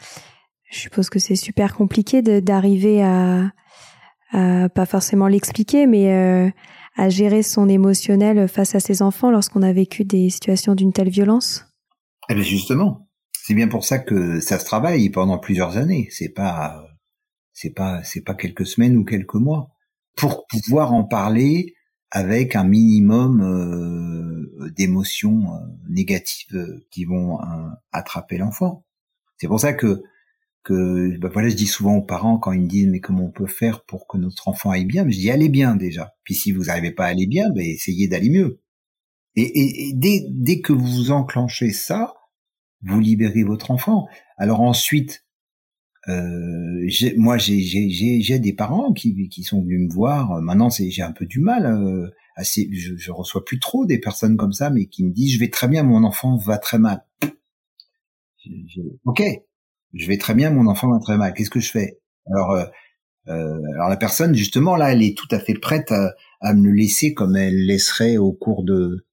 [0.71, 3.51] Je suppose que c'est super compliqué d'arriver à,
[4.31, 6.49] pas forcément l'expliquer, mais euh,
[6.97, 11.09] à gérer son émotionnel face à ses enfants lorsqu'on a vécu des situations d'une telle
[11.09, 11.65] violence.
[12.29, 16.07] Eh bien justement, c'est bien pour ça que ça se travaille pendant plusieurs années.
[16.11, 16.83] C'est pas,
[17.53, 19.69] c'est pas, c'est pas quelques semaines ou quelques mois
[20.17, 21.74] pour pouvoir en parler
[22.11, 27.39] avec un minimum euh, d'émotions euh, négatives euh, qui vont
[27.91, 28.85] attraper l'enfant.
[29.37, 30.01] C'est pour ça que
[30.63, 33.31] que bah voilà, je dis souvent aux parents quand ils me disent mais comment on
[33.31, 36.15] peut faire pour que notre enfant aille bien, je dis allez bien déjà.
[36.23, 38.61] Puis si vous n'arrivez pas à aller bien, ben essayez d'aller mieux.
[39.35, 42.15] Et, et, dès, dès que vous enclenchez ça,
[42.81, 44.07] vous libérez votre enfant.
[44.37, 45.24] Alors ensuite,
[46.07, 46.87] euh,
[47.17, 50.41] moi, j'ai des parents qui, qui sont venus me voir.
[50.41, 51.65] Maintenant, j'ai un peu du mal.
[51.65, 55.33] Euh, assez, je, je, reçois plus trop des personnes comme ça, mais qui me disent
[55.33, 57.05] je vais très bien, mon enfant va très mal.
[59.05, 59.23] ok,
[59.93, 61.33] je vais très bien, mon enfant va très mal.
[61.33, 61.99] Qu'est-ce que je fais?
[62.27, 62.65] Alors, euh,
[63.29, 66.63] euh, alors la personne justement là, elle est tout à fait prête à, à me
[66.63, 69.05] le laisser comme elle laisserait au cours de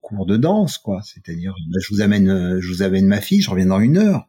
[0.00, 1.00] cours de danse, quoi.
[1.02, 4.28] C'est-à-dire, je vous amène, je vous amène ma fille, je reviens dans une heure.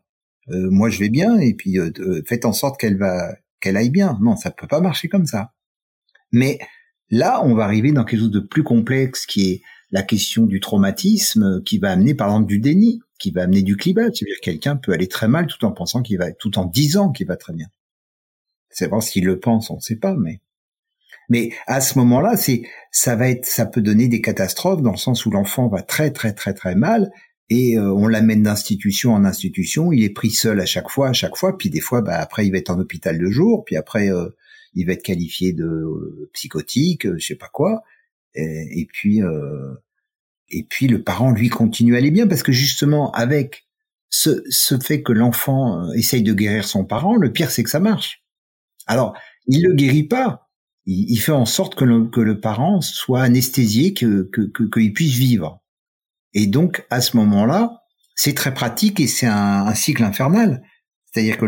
[0.49, 3.77] Euh, moi je vais bien et puis euh, euh, faites en sorte qu'elle va qu'elle
[3.77, 4.17] aille bien.
[4.21, 5.53] Non, ça peut pas marcher comme ça.
[6.31, 6.59] Mais
[7.09, 10.59] là, on va arriver dans quelque chose de plus complexe qui est la question du
[10.59, 14.11] traumatisme qui va amener par exemple du déni, qui va amener du clivage.
[14.15, 17.27] C'est-à-dire quelqu'un peut aller très mal tout en pensant qu'il va, tout en disant qu'il
[17.27, 17.67] va très bien.
[18.69, 20.41] C'est vrai s'il le pense, on ne sait pas, mais
[21.29, 24.97] mais à ce moment-là, c'est ça va être, ça peut donner des catastrophes dans le
[24.97, 27.11] sens où l'enfant va très très très très mal
[27.49, 29.91] et euh, on l'amène d'institution en institution.
[29.91, 31.57] Il est pris seul à chaque fois, à chaque fois.
[31.57, 33.63] Puis des fois, bah, après, il va être en hôpital de jour.
[33.65, 34.29] Puis après, euh,
[34.73, 37.83] il va être qualifié de euh, psychotique, je sais pas quoi.
[38.35, 39.21] Et, puis,
[40.49, 43.67] et puis le parent lui continue à aller bien parce que justement, avec
[44.09, 47.79] ce, ce fait que l'enfant essaye de guérir son parent, le pire c'est que ça
[47.79, 48.23] marche.
[48.87, 50.49] Alors, il le guérit pas.
[50.87, 54.31] Il, fait en sorte que le, parent soit anesthésié, que
[54.73, 55.62] qu'il puisse vivre.
[56.33, 57.83] Et donc, à ce moment-là,
[58.15, 60.63] c'est très pratique et c'est un, cycle infernal.
[61.05, 61.45] C'est-à-dire que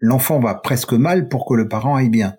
[0.00, 2.36] l'enfant va presque mal pour que le parent aille bien.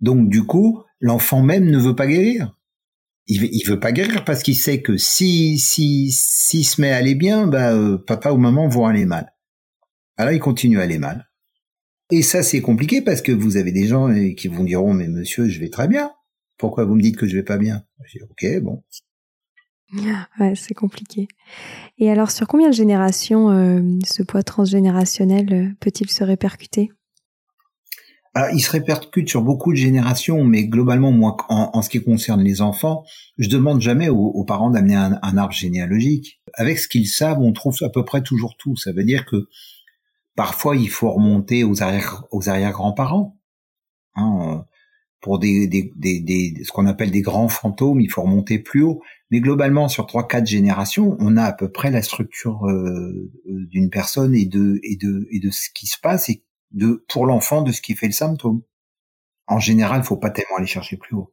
[0.00, 2.56] Donc, du coup, l'enfant même ne veut pas guérir.
[3.26, 6.96] Il veut, veut pas guérir parce qu'il sait que si, si, s'il se met à
[6.96, 9.32] aller bien, bah, euh, papa ou maman vont aller mal.
[10.16, 11.28] Alors, il continue à aller mal.
[12.10, 15.08] Et ça, c'est compliqué parce que vous avez des gens euh, qui vous diront, mais
[15.08, 16.12] monsieur, je vais très bien.
[16.58, 17.84] Pourquoi vous me dites que je vais pas bien?
[18.04, 18.82] Je dis, ok, bon.
[19.92, 21.28] Ouais, c'est compliqué.
[21.98, 26.90] Et alors, sur combien de générations euh, ce poids transgénérationnel euh, peut-il se répercuter?
[28.34, 32.42] Alors, il se répercute sur beaucoup de générations, mais globalement, moi, en, ce qui concerne
[32.42, 33.04] les enfants,
[33.36, 36.40] je demande jamais aux, parents d'amener un, arbre généalogique.
[36.54, 38.74] Avec ce qu'ils savent, on trouve à peu près toujours tout.
[38.76, 39.48] Ça veut dire que
[40.34, 43.38] parfois, il faut remonter aux arrière, aux arrière-grands-parents.
[44.14, 44.64] Hein,
[45.20, 49.02] pour des, des, des, ce qu'on appelle des grands fantômes, il faut remonter plus haut.
[49.32, 53.88] Mais globalement, sur trois, quatre générations, on a à peu près la structure euh, d'une
[53.88, 54.78] personne et de,
[55.50, 58.60] ce qui se passe et de, pour l'enfant, de ce qui fait le symptôme.
[59.46, 61.32] En général, il faut pas tellement aller chercher plus haut.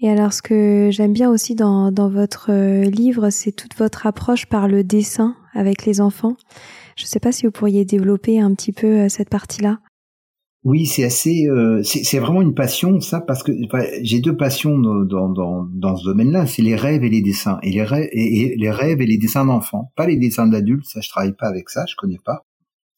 [0.00, 4.06] Et alors, ce que j'aime bien aussi dans, dans votre euh, livre, c'est toute votre
[4.06, 6.36] approche par le dessin avec les enfants.
[6.94, 9.78] Je ne sais pas si vous pourriez développer un petit peu cette partie-là.
[10.68, 13.52] Oui, c'est assez, euh, c'est vraiment une passion ça parce que
[14.02, 17.70] j'ai deux passions dans, dans, dans ce domaine-là, c'est les rêves et les dessins et
[17.70, 21.70] les rêves et, les dessins d'enfants, pas les dessins d'adultes, ça je travaille pas avec
[21.70, 22.44] ça, je connais pas.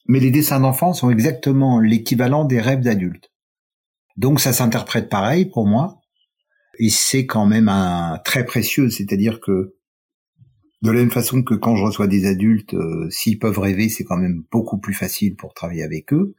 [0.07, 3.31] Mais les dessins d'enfants sont exactement l'équivalent des rêves d'adultes.
[4.17, 6.01] Donc ça s'interprète pareil pour moi
[6.79, 9.75] et c'est quand même un très précieux, c'est-à-dire que
[10.81, 14.05] de la même façon que quand je reçois des adultes, euh, s'ils peuvent rêver, c'est
[14.05, 16.35] quand même beaucoup plus facile pour travailler avec eux.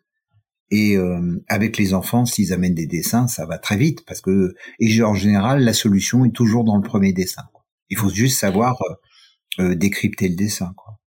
[0.72, 4.54] Et euh, avec les enfants, s'ils amènent des dessins, ça va très vite parce que
[4.80, 7.44] et en général, la solution est toujours dans le premier dessin.
[7.90, 10.74] Il faut juste savoir euh, euh, décrypter le dessin.
[10.76, 11.00] Quoi.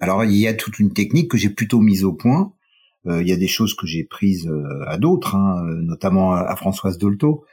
[0.00, 2.52] Alors il y a toute une technique que j'ai plutôt mise au point.
[3.06, 4.50] il y a des choses que j'ai prises
[4.86, 7.44] à d'autres, hein, notamment à, Françoise Dolto.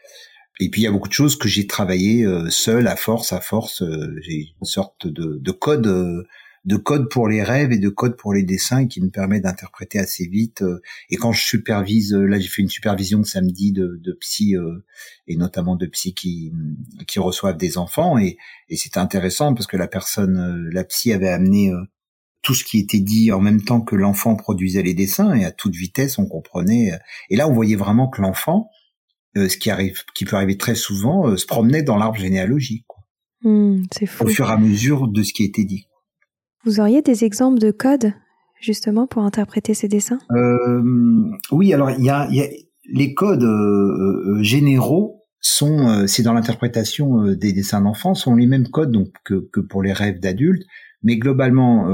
[0.60, 3.42] Et puis il y a beaucoup de choses que j'ai travaillé seul, à force, à
[3.42, 3.84] force.
[4.22, 6.26] j'ai une sorte de, de code
[6.66, 10.00] de code pour les rêves et de code pour les dessins qui me permet d'interpréter
[10.00, 10.64] assez vite.
[10.64, 14.56] Euh, et quand je supervise, euh, là j'ai fait une supervision samedi de, de psy
[14.56, 14.84] euh,
[15.28, 16.52] et notamment de psy qui
[17.08, 18.38] qui reçoivent des enfants et,
[18.70, 21.72] et c'était intéressant parce que la personne, la psy avait amené
[22.42, 25.52] tout ce qui était dit en même temps que l'enfant produisait les dessins et à
[25.52, 26.92] toute vitesse on comprenait.
[27.30, 28.70] Et là on voyait vraiment que l'enfant,
[29.36, 32.86] ce qui arrive, qui peut arriver très souvent, se promenait dans l'arbre généalogique.
[33.44, 34.26] Mmh, c'est fou.
[34.26, 35.88] Au fur et à mesure de ce qui était dit.
[36.66, 38.14] Vous auriez des exemples de codes
[38.60, 40.18] justement pour interpréter ces dessins?
[40.32, 40.82] Euh,
[41.52, 42.28] Oui, alors il y a,
[42.92, 48.68] les codes euh, euh, généraux sont, c'est dans l'interprétation des dessins d'enfants, sont les mêmes
[48.68, 50.64] codes que pour les rêves d'adultes,
[51.04, 51.88] mais globalement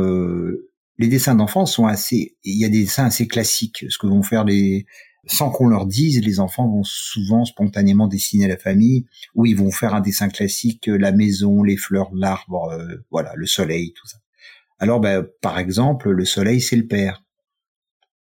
[0.98, 4.24] les dessins d'enfants sont assez, il y a des dessins assez classiques, ce que vont
[4.24, 4.86] faire les
[5.28, 9.06] sans qu'on leur dise, les enfants vont souvent spontanément dessiner la famille,
[9.36, 12.74] ou ils vont faire un dessin classique, la maison, les fleurs, l'arbre,
[13.12, 14.18] voilà, le soleil, tout ça.
[14.82, 17.24] Alors, ben, par exemple, le soleil, c'est le père.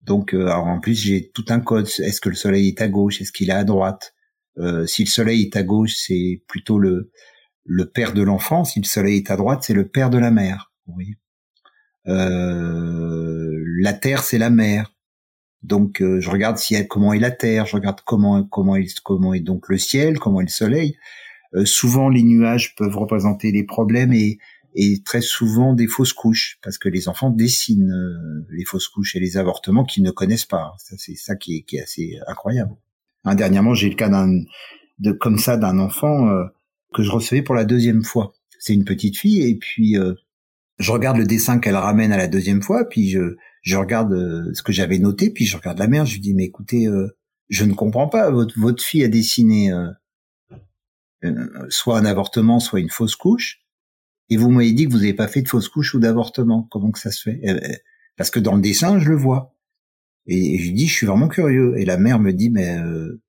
[0.03, 1.87] Donc, euh, en plus, j'ai tout un code.
[1.87, 3.23] Est-ce que le soleil est à gauche?
[3.23, 4.15] Est-ce qu'il est à droite?
[4.59, 7.11] Euh, Si le soleil est à gauche, c'est plutôt le,
[7.95, 8.65] père de l'enfant.
[8.65, 10.71] Si le soleil est à droite, c'est le père de la mère.
[10.87, 11.15] Oui.
[12.09, 14.93] Euh, la terre, c'est la mère.
[15.63, 17.65] Donc, je regarde si comment est la terre.
[17.65, 20.99] Je regarde comment comment est comment est donc le ciel, comment est le soleil.
[21.65, 24.39] souvent, les nuages peuvent représenter les problèmes et
[24.75, 29.15] et très souvent des fausses couches parce que les enfants dessinent euh, les fausses couches
[29.15, 30.75] et les avortements qu'ils ne connaissent pas.
[30.79, 32.73] C'est ça qui est, qui est assez incroyable.
[33.25, 34.43] Hein, dernièrement, j'ai le cas d'un
[34.99, 36.45] de comme ça d'un enfant euh,
[36.93, 38.35] que je recevais pour la deuxième fois.
[38.59, 40.15] C'est une petite fille et puis euh,
[40.79, 44.13] je regarde le dessin qu'elle ramène à la deuxième fois, puis je je regarde
[44.53, 46.87] ce que j'avais noté, puis je regarde la mère, je lui dis mais écoutez,
[47.49, 48.31] je ne comprends pas.
[48.31, 49.73] Votre votre fille a dessiné
[51.71, 53.64] soit un avortement, soit une fausse couche
[54.31, 56.67] et vous m'avez dit que vous n'avez pas fait de fausse couche ou d'avortement.
[56.71, 57.41] Comment que ça se fait?
[57.43, 57.79] Eh ben,
[58.17, 59.55] Parce que dans le dessin, je le vois.
[60.27, 61.75] Et, je lui dis, je suis vraiment curieux.
[61.79, 63.21] Et la mère me dit, mais euh,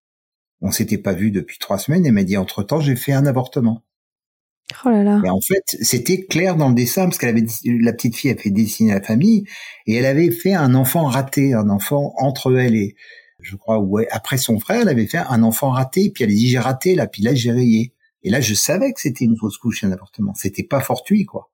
[0.61, 2.05] on s'était pas vu depuis trois semaines.
[2.05, 3.83] Et m'a dit, entre temps, j'ai fait un avortement.
[4.83, 5.21] Oh là là.
[5.23, 8.35] Et en fait, c'était clair dans le dessin parce qu'elle avait la petite fille a
[8.35, 9.45] fait dessiner la famille
[9.85, 12.95] et elle avait fait un enfant raté, un enfant entre elle et
[13.41, 16.09] je crois ouais après son frère, elle avait fait un enfant raté.
[16.09, 17.93] Puis elle a dit j'ai raté là, puis là j'ai rayé.
[18.25, 20.33] Et là, je savais que c'était une fausse couche un avortement.
[20.33, 21.51] C'était pas fortuit, quoi.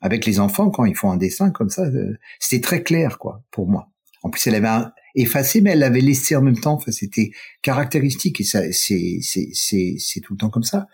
[0.00, 3.44] Avec les enfants, quand ils font un dessin comme ça, euh, c'était très clair, quoi,
[3.52, 3.88] pour moi.
[4.24, 6.74] En plus, elle avait effacé, mais elle l'avait laissé en même temps.
[6.74, 7.30] Enfin, c'était
[7.62, 10.88] caractéristique et ça, c'est, c'est, c'est, c'est tout le temps comme ça.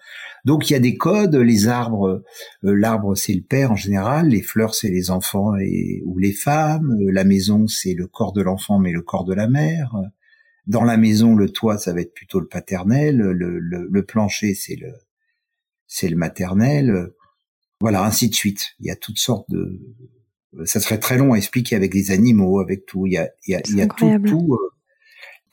[0.45, 1.37] Donc, il y a des codes.
[1.37, 2.23] Les arbres,
[2.65, 4.29] euh, l'arbre, c'est le père en général.
[4.29, 6.99] Les fleurs, c'est les enfants et ou les femmes.
[7.01, 9.95] Euh, la maison, c'est le corps de l'enfant, mais le corps de la mère.
[10.69, 13.17] Dans la maison, le toit, ça va être plutôt le paternel.
[13.17, 14.93] Le, le, plancher, c'est le
[15.87, 17.11] c'est le maternel.
[17.81, 18.75] Voilà, ainsi de suite.
[18.79, 19.81] Il y a toutes sortes de.
[20.65, 23.07] Ça serait très long à expliquer avec des animaux, avec tout.
[23.07, 24.55] Il y a, il y a, il y a tout, tout.
[24.55, 24.71] Euh,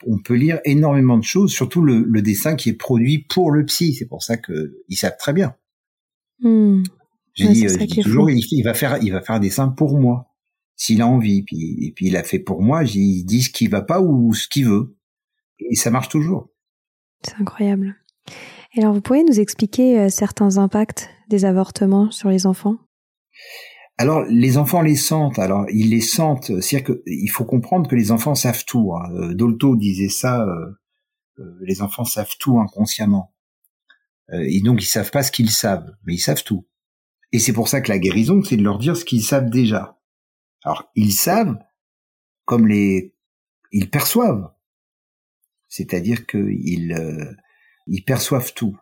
[0.06, 3.64] on peut lire énormément de choses, surtout le, le dessin qui est produit pour le
[3.64, 3.94] psy.
[3.94, 5.56] C'est pour ça que ils savent très bien.
[6.40, 6.82] Hmm.
[7.34, 10.34] J'ai dit, euh, toujours, il, va faire, il va faire un dessin pour moi,
[10.74, 11.42] s'il a envie.
[11.42, 12.82] Puis, et puis il a fait pour moi.
[12.84, 14.95] Il dit ce qui va pas ou ce qu'il veut.
[15.58, 16.50] Et ça marche toujours.
[17.22, 17.96] C'est incroyable.
[18.74, 22.76] Et alors, vous pouvez nous expliquer euh, certains impacts des avortements sur les enfants?
[23.98, 25.38] Alors, les enfants les sentent.
[25.38, 26.60] Alors, ils les sentent.
[26.60, 28.94] C'est-à-dire qu'il faut comprendre que les enfants savent tout.
[28.94, 29.10] Hein.
[29.14, 30.44] Euh, Dolto disait ça.
[30.44, 33.34] Euh, les enfants savent tout inconsciemment.
[34.32, 36.66] et donc, ils savent pas ce qu'ils savent, mais ils savent tout.
[37.32, 39.98] Et c'est pour ça que la guérison, c'est de leur dire ce qu'ils savent déjà.
[40.64, 41.58] Alors, ils savent
[42.46, 43.14] comme les,
[43.72, 44.50] ils perçoivent.
[45.76, 48.76] C'est-à-dire qu'ils euh, perçoivent tout.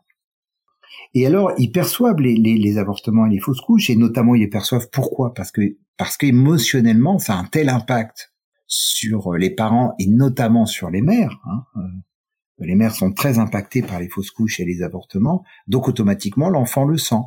[1.13, 4.89] Et alors, ils perçoivent les, avortements et les fausses couches, et notamment ils les perçoivent
[4.93, 5.35] pourquoi?
[5.35, 8.33] Parce que parce qu'émotionnellement, ça a un tel impact
[8.67, 11.41] sur les parents et notamment sur les mères.
[11.47, 15.89] Hein, euh, les mères sont très impactées par les fausses couches et les avortements, donc
[15.89, 17.23] automatiquement l'enfant le sent.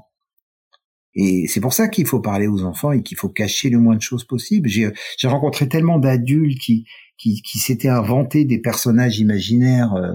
[1.13, 3.95] Et c'est pour ça qu'il faut parler aux enfants et qu'il faut cacher le moins
[3.95, 4.69] de choses possible.
[4.69, 4.93] J'ai
[5.25, 6.85] rencontré tellement d'adultes qui,
[7.17, 9.93] qui, qui s'étaient inventés des personnages imaginaires.
[9.93, 10.13] Euh,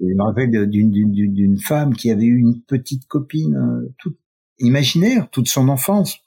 [0.00, 4.18] je me rappelle d'une femme qui avait eu une petite copine euh, toute
[4.58, 6.18] imaginaire toute son enfance.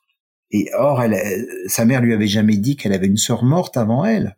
[0.51, 4.05] Et or, elle, sa mère lui avait jamais dit qu'elle avait une sœur morte avant
[4.05, 4.37] elle.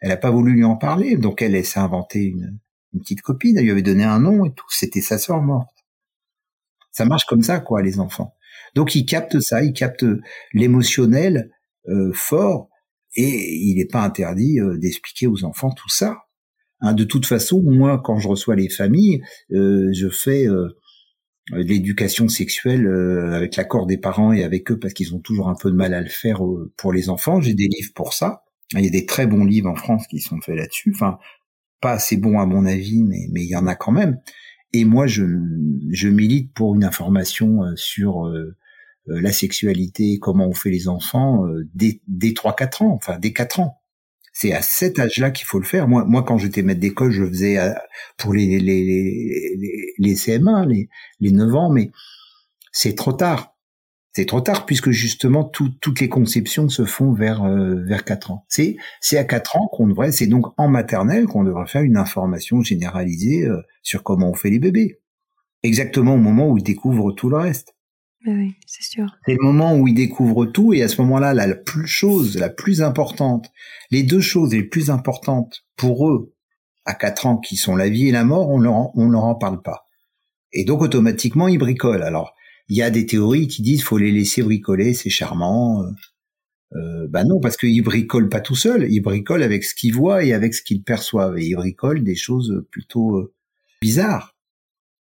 [0.00, 2.58] Elle n'a pas voulu lui en parler, donc elle, s'est inventée une,
[2.92, 3.56] une petite copine.
[3.56, 4.66] Elle lui avait donné un nom et tout.
[4.68, 5.86] C'était sa sœur morte.
[6.92, 8.34] Ça marche comme ça, quoi, les enfants.
[8.74, 10.04] Donc il capte ça, il capte
[10.52, 11.50] l'émotionnel
[11.88, 12.68] euh, fort,
[13.16, 16.18] et il n'est pas interdit euh, d'expliquer aux enfants tout ça.
[16.80, 20.46] Hein, de toute façon, moi, quand je reçois les familles, euh, je fais
[21.52, 22.86] l'éducation sexuelle
[23.32, 25.94] avec l'accord des parents et avec eux parce qu'ils ont toujours un peu de mal
[25.94, 26.40] à le faire
[26.76, 27.40] pour les enfants.
[27.40, 28.42] J'ai des livres pour ça.
[28.72, 30.92] Il y a des très bons livres en France qui sont faits là-dessus.
[30.94, 31.18] Enfin,
[31.80, 34.18] pas assez bons à mon avis, mais il y en a quand même.
[34.72, 35.22] Et moi, je,
[36.08, 38.56] milite pour une information sur euh,
[39.06, 43.60] la sexualité, comment on fait les enfants euh, dès, dès 3-4 ans, enfin dès 4
[43.60, 43.80] ans.
[44.32, 45.88] C'est à cet âge-là qu'il faut le faire.
[45.88, 47.72] Moi, moi, quand j'étais maître d'école, je faisais euh,
[48.18, 50.88] pour les, les, les, les CM1, les,
[51.20, 51.90] les 9 ans, mais
[52.72, 53.54] c'est trop tard.
[54.12, 58.46] C'est trop tard puisque justement toutes les conceptions se font vers vers 4 ans.
[58.48, 61.98] C'est c'est à 4 ans qu'on devrait, c'est donc en maternelle qu'on devrait faire une
[61.98, 63.46] information généralisée
[63.82, 65.00] sur comment on fait les bébés.
[65.62, 67.75] Exactement au moment où ils découvrent tout le reste.
[68.26, 69.06] Oui, c'est sûr.
[69.24, 72.50] C'est le moment où ils découvrent tout et à ce moment-là, la plus chose, la
[72.50, 73.50] plus importante,
[73.90, 76.34] les deux choses les plus importantes pour eux
[76.84, 79.62] à 4 ans qui sont la vie et la mort, on leur leur en parle
[79.62, 79.86] pas.
[80.52, 82.02] Et donc automatiquement ils bricolent.
[82.02, 82.34] Alors
[82.68, 85.84] il y a des théories qui disent faut les laisser bricoler, c'est charmant.
[87.08, 90.32] Bah non, parce qu'ils bricolent pas tout seuls, ils bricolent avec ce qu'ils voient et
[90.32, 91.38] avec ce qu'ils perçoivent.
[91.38, 93.34] Et ils bricolent des choses plutôt euh,
[93.80, 94.35] bizarres.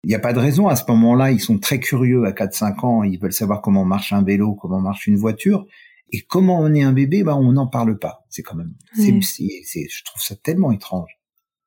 [0.05, 0.69] Il n'y a pas de raison.
[0.69, 3.03] À ce moment-là, ils sont très curieux à 4-5 ans.
[3.05, 5.67] Ils veulent savoir comment marche un vélo, comment marche une voiture.
[6.13, 8.25] Et comment on est un bébé, bah, on n'en parle pas.
[8.29, 11.11] C'est quand même, c'est, je trouve ça tellement étrange.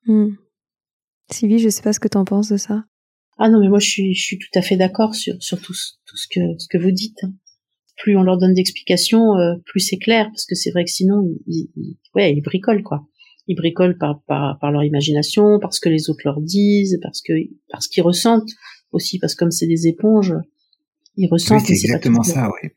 [0.06, 0.30] Hmm.
[1.30, 2.84] Sylvie, je sais pas ce que tu en penses de ça.
[3.38, 5.74] Ah non, mais moi, je suis, je suis tout à fait d'accord sur, sur tout,
[6.06, 7.22] tout, ce que, ce que vous dites.
[7.24, 7.32] Hein.
[7.98, 11.24] Plus on leur donne d'explications, euh, plus c'est clair, parce que c'est vrai que sinon,
[11.46, 13.06] ils, ils, ouais, ils bricolent, quoi
[13.48, 17.32] ils bricolent par, par, par leur imagination, parce que les autres leur disent, parce que
[17.70, 18.50] parce qu'ils ressentent
[18.92, 20.34] aussi, parce que comme c'est des éponges,
[21.16, 21.66] ils ressentent.
[21.66, 22.70] c'est exactement ça, oui.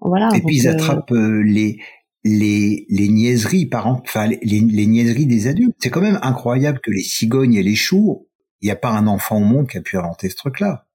[0.00, 0.28] Voilà.
[0.36, 1.78] Et puis ils euh, attrapent euh, les
[2.22, 5.74] les les niaiseries par enfin les, les niaiseries des adultes.
[5.78, 8.28] C'est quand même incroyable que les cigognes et les choux,
[8.60, 10.86] il n'y a pas un enfant au monde qui a pu inventer ce truc-là.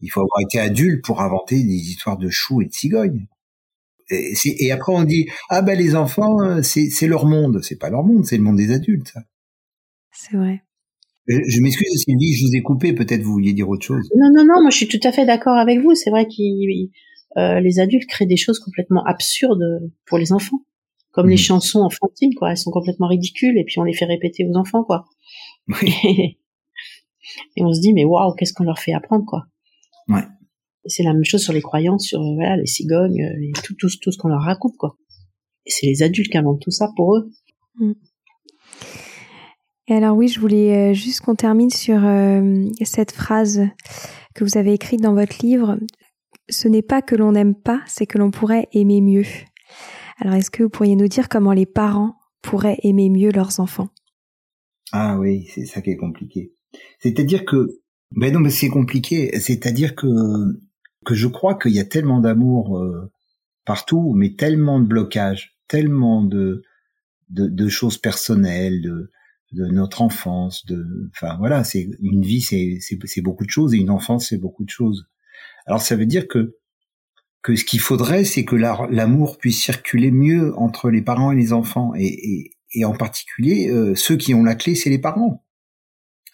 [0.00, 3.26] Il faut avoir été adulte pour inventer des histoires de choux et de cigognes.
[4.10, 8.04] Et, après on dit ah ben les enfants euh, c'est leur monde, c'est pas leur
[8.04, 9.14] monde, c'est le monde des adultes.
[10.12, 10.62] C'est vrai.
[11.26, 14.08] Je, m'excuse Sylvie, je vous ai coupé, peut-être vous vouliez dire autre chose.
[14.16, 15.94] Non non non, moi je suis tout à fait d'accord avec vous.
[15.94, 16.32] C'est vrai que
[17.38, 19.64] euh, les adultes créent des choses complètement absurdes
[20.06, 20.60] pour les enfants,
[21.10, 21.38] comme les mmh.
[21.38, 22.52] chansons enfantines quoi.
[22.52, 25.06] Elles sont complètement ridicules et puis on les fait répéter aux enfants quoi.
[25.68, 25.92] Oui.
[27.56, 29.46] et on se dit mais waouh qu'est-ce qu'on leur fait apprendre quoi.
[30.08, 30.22] Ouais
[30.88, 34.12] c'est la même chose sur les croyances, sur voilà, les cigognes, et tout, tout, tout
[34.12, 34.96] ce qu'on leur raconte, quoi.
[35.66, 37.30] Et c'est les adultes qui inventent tout ça pour eux.
[37.78, 37.92] Mm.
[39.88, 43.68] Et alors oui, je voulais euh, juste qu'on termine sur euh, cette phrase
[44.34, 45.78] que vous avez écrite dans votre livre.
[46.48, 49.26] Ce n'est pas que l'on n'aime pas, c'est que l'on pourrait aimer mieux.
[50.18, 53.88] Alors est-ce que vous pourriez nous dire comment les parents pourraient aimer mieux leurs enfants?
[54.92, 56.52] Ah oui, c'est ça qui est compliqué.
[57.00, 57.80] C'est-à-dire que
[58.12, 59.38] ben non, mais c'est compliqué.
[59.38, 60.06] C'est-à-dire que
[61.06, 63.10] que je crois qu'il y a tellement d'amour euh,
[63.64, 66.62] partout, mais tellement de blocages, tellement de,
[67.68, 70.84] choses personnelles, de, notre enfance, de,
[71.14, 74.70] enfin voilà, c'est une vie, c'est beaucoup de choses et une enfance, c'est beaucoup de
[74.70, 75.06] choses.
[75.66, 76.58] Alors ça veut dire que
[77.42, 81.52] que ce qu'il faudrait, c'est que l'amour puisse circuler mieux entre les parents et les
[81.52, 82.50] enfants, et,
[82.84, 85.44] en particulier euh, ceux qui ont la clé, c'est les parents.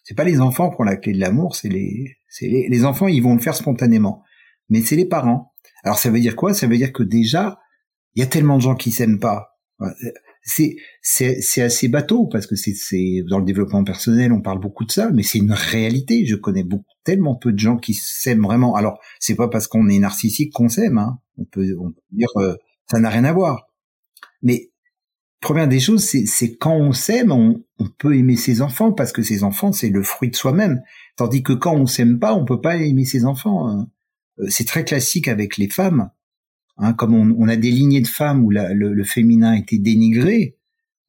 [0.05, 3.23] C'est pas les enfants qui ont la clé de l'amour, c'est les, les enfants, ils
[3.23, 4.25] vont le faire spontanément
[4.73, 5.53] mais c'est les parents.
[5.85, 6.55] Alors ça veut dire quoi?
[6.55, 7.61] Ça veut dire que déjà,
[8.15, 9.59] il y a tellement de gens qui s'aiment pas.
[10.43, 14.61] C'est c'est c'est assez bateau parce que c'est c'est dans le développement personnel, on parle
[14.61, 16.25] beaucoup de ça, mais c'est une réalité.
[16.25, 18.75] Je connais beaucoup tellement peu de gens qui s'aiment vraiment.
[18.75, 20.97] Alors c'est pas parce qu'on est narcissique qu'on s'aime.
[20.97, 21.19] Hein.
[21.37, 22.57] On peut on peut dire euh,
[22.91, 23.69] ça n'a rien à voir.
[24.41, 24.71] Mais
[25.41, 29.23] première des choses, c'est quand on s'aime, on, on peut aimer ses enfants parce que
[29.23, 30.81] ses enfants c'est le fruit de soi-même.
[31.17, 33.87] Tandis que quand on s'aime pas, on peut pas aimer ses enfants.
[34.39, 36.11] Euh, c'est très classique avec les femmes.
[36.79, 40.57] Hein, comme on, a des lignées de femmes où le, le, féminin était dénigré,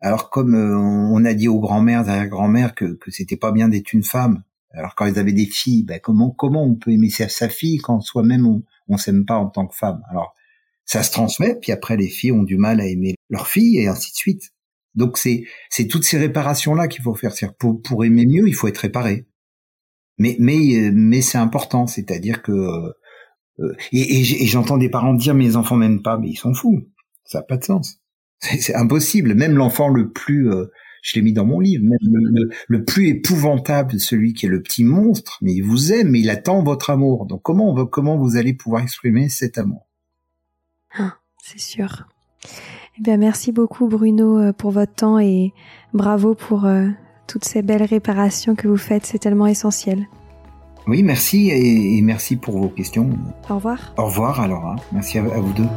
[0.02, 3.70] alors comme euh, on a dit aux grands-mères, derrière grand-mères que, que c'était pas bien
[3.70, 4.44] d'être une femme,
[4.74, 8.02] alors quand ils avaient des filles, ben comment comment on peut aimer sa, fille quand
[8.02, 10.02] soi-même on, on s'aime pas en tant que femme?
[10.10, 10.36] Alors
[10.86, 13.88] ça se transmet, puis après les filles ont du mal à aimer leur fille et
[13.88, 14.52] ainsi de suite.
[14.96, 17.34] Donc c'est c'est toutes ces réparations là qu'il faut faire.
[17.58, 19.28] Pour pour aimer mieux, il faut être réparé.
[20.18, 22.92] Mais mais mais c'est important, c'est-à-dire que euh,
[23.92, 26.88] et, et j'entends des parents dire mes enfants m'aiment pas, mais ils sont fous.
[27.26, 28.00] Ça n'a pas de sens.
[28.40, 29.36] C'est impossible.
[29.36, 30.66] Même l'enfant le plus, euh,
[31.02, 31.86] je l'ai mis dans mon livre,
[32.68, 36.30] le, plus épouvantable, celui qui est le petit monstre, mais il vous aime, mais il
[36.30, 37.26] attend votre amour.
[37.26, 39.88] Donc comment vous allez pouvoir exprimer cet amour?
[40.98, 42.08] Ah, C'est sûr.
[42.98, 45.54] Eh bien, merci beaucoup Bruno euh, pour votre temps et
[45.94, 46.90] bravo pour euh,
[47.28, 49.06] toutes ces belles réparations que vous faites.
[49.06, 50.08] C'est tellement essentiel.
[50.88, 53.10] Oui, merci et, merci pour vos questions.
[53.50, 53.94] Au revoir.
[53.98, 54.66] Au revoir alors.
[54.66, 54.76] Hein.
[54.92, 55.68] Merci à, à vous deux.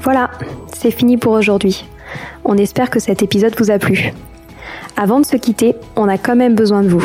[0.00, 0.30] Voilà,
[0.76, 1.86] c'est fini pour aujourd'hui.
[2.44, 4.12] On espère que cet épisode vous a plu.
[4.96, 7.04] Avant de se quitter, on a quand même besoin de vous.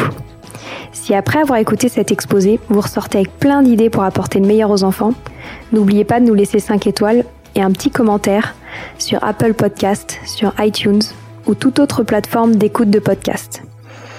[0.91, 4.69] Si après avoir écouté cet exposé, vous ressortez avec plein d'idées pour apporter le meilleur
[4.71, 5.13] aux enfants,
[5.71, 7.23] n'oubliez pas de nous laisser 5 étoiles
[7.55, 8.55] et un petit commentaire
[8.97, 11.01] sur Apple Podcast, sur iTunes
[11.47, 13.63] ou toute autre plateforme d'écoute de podcast.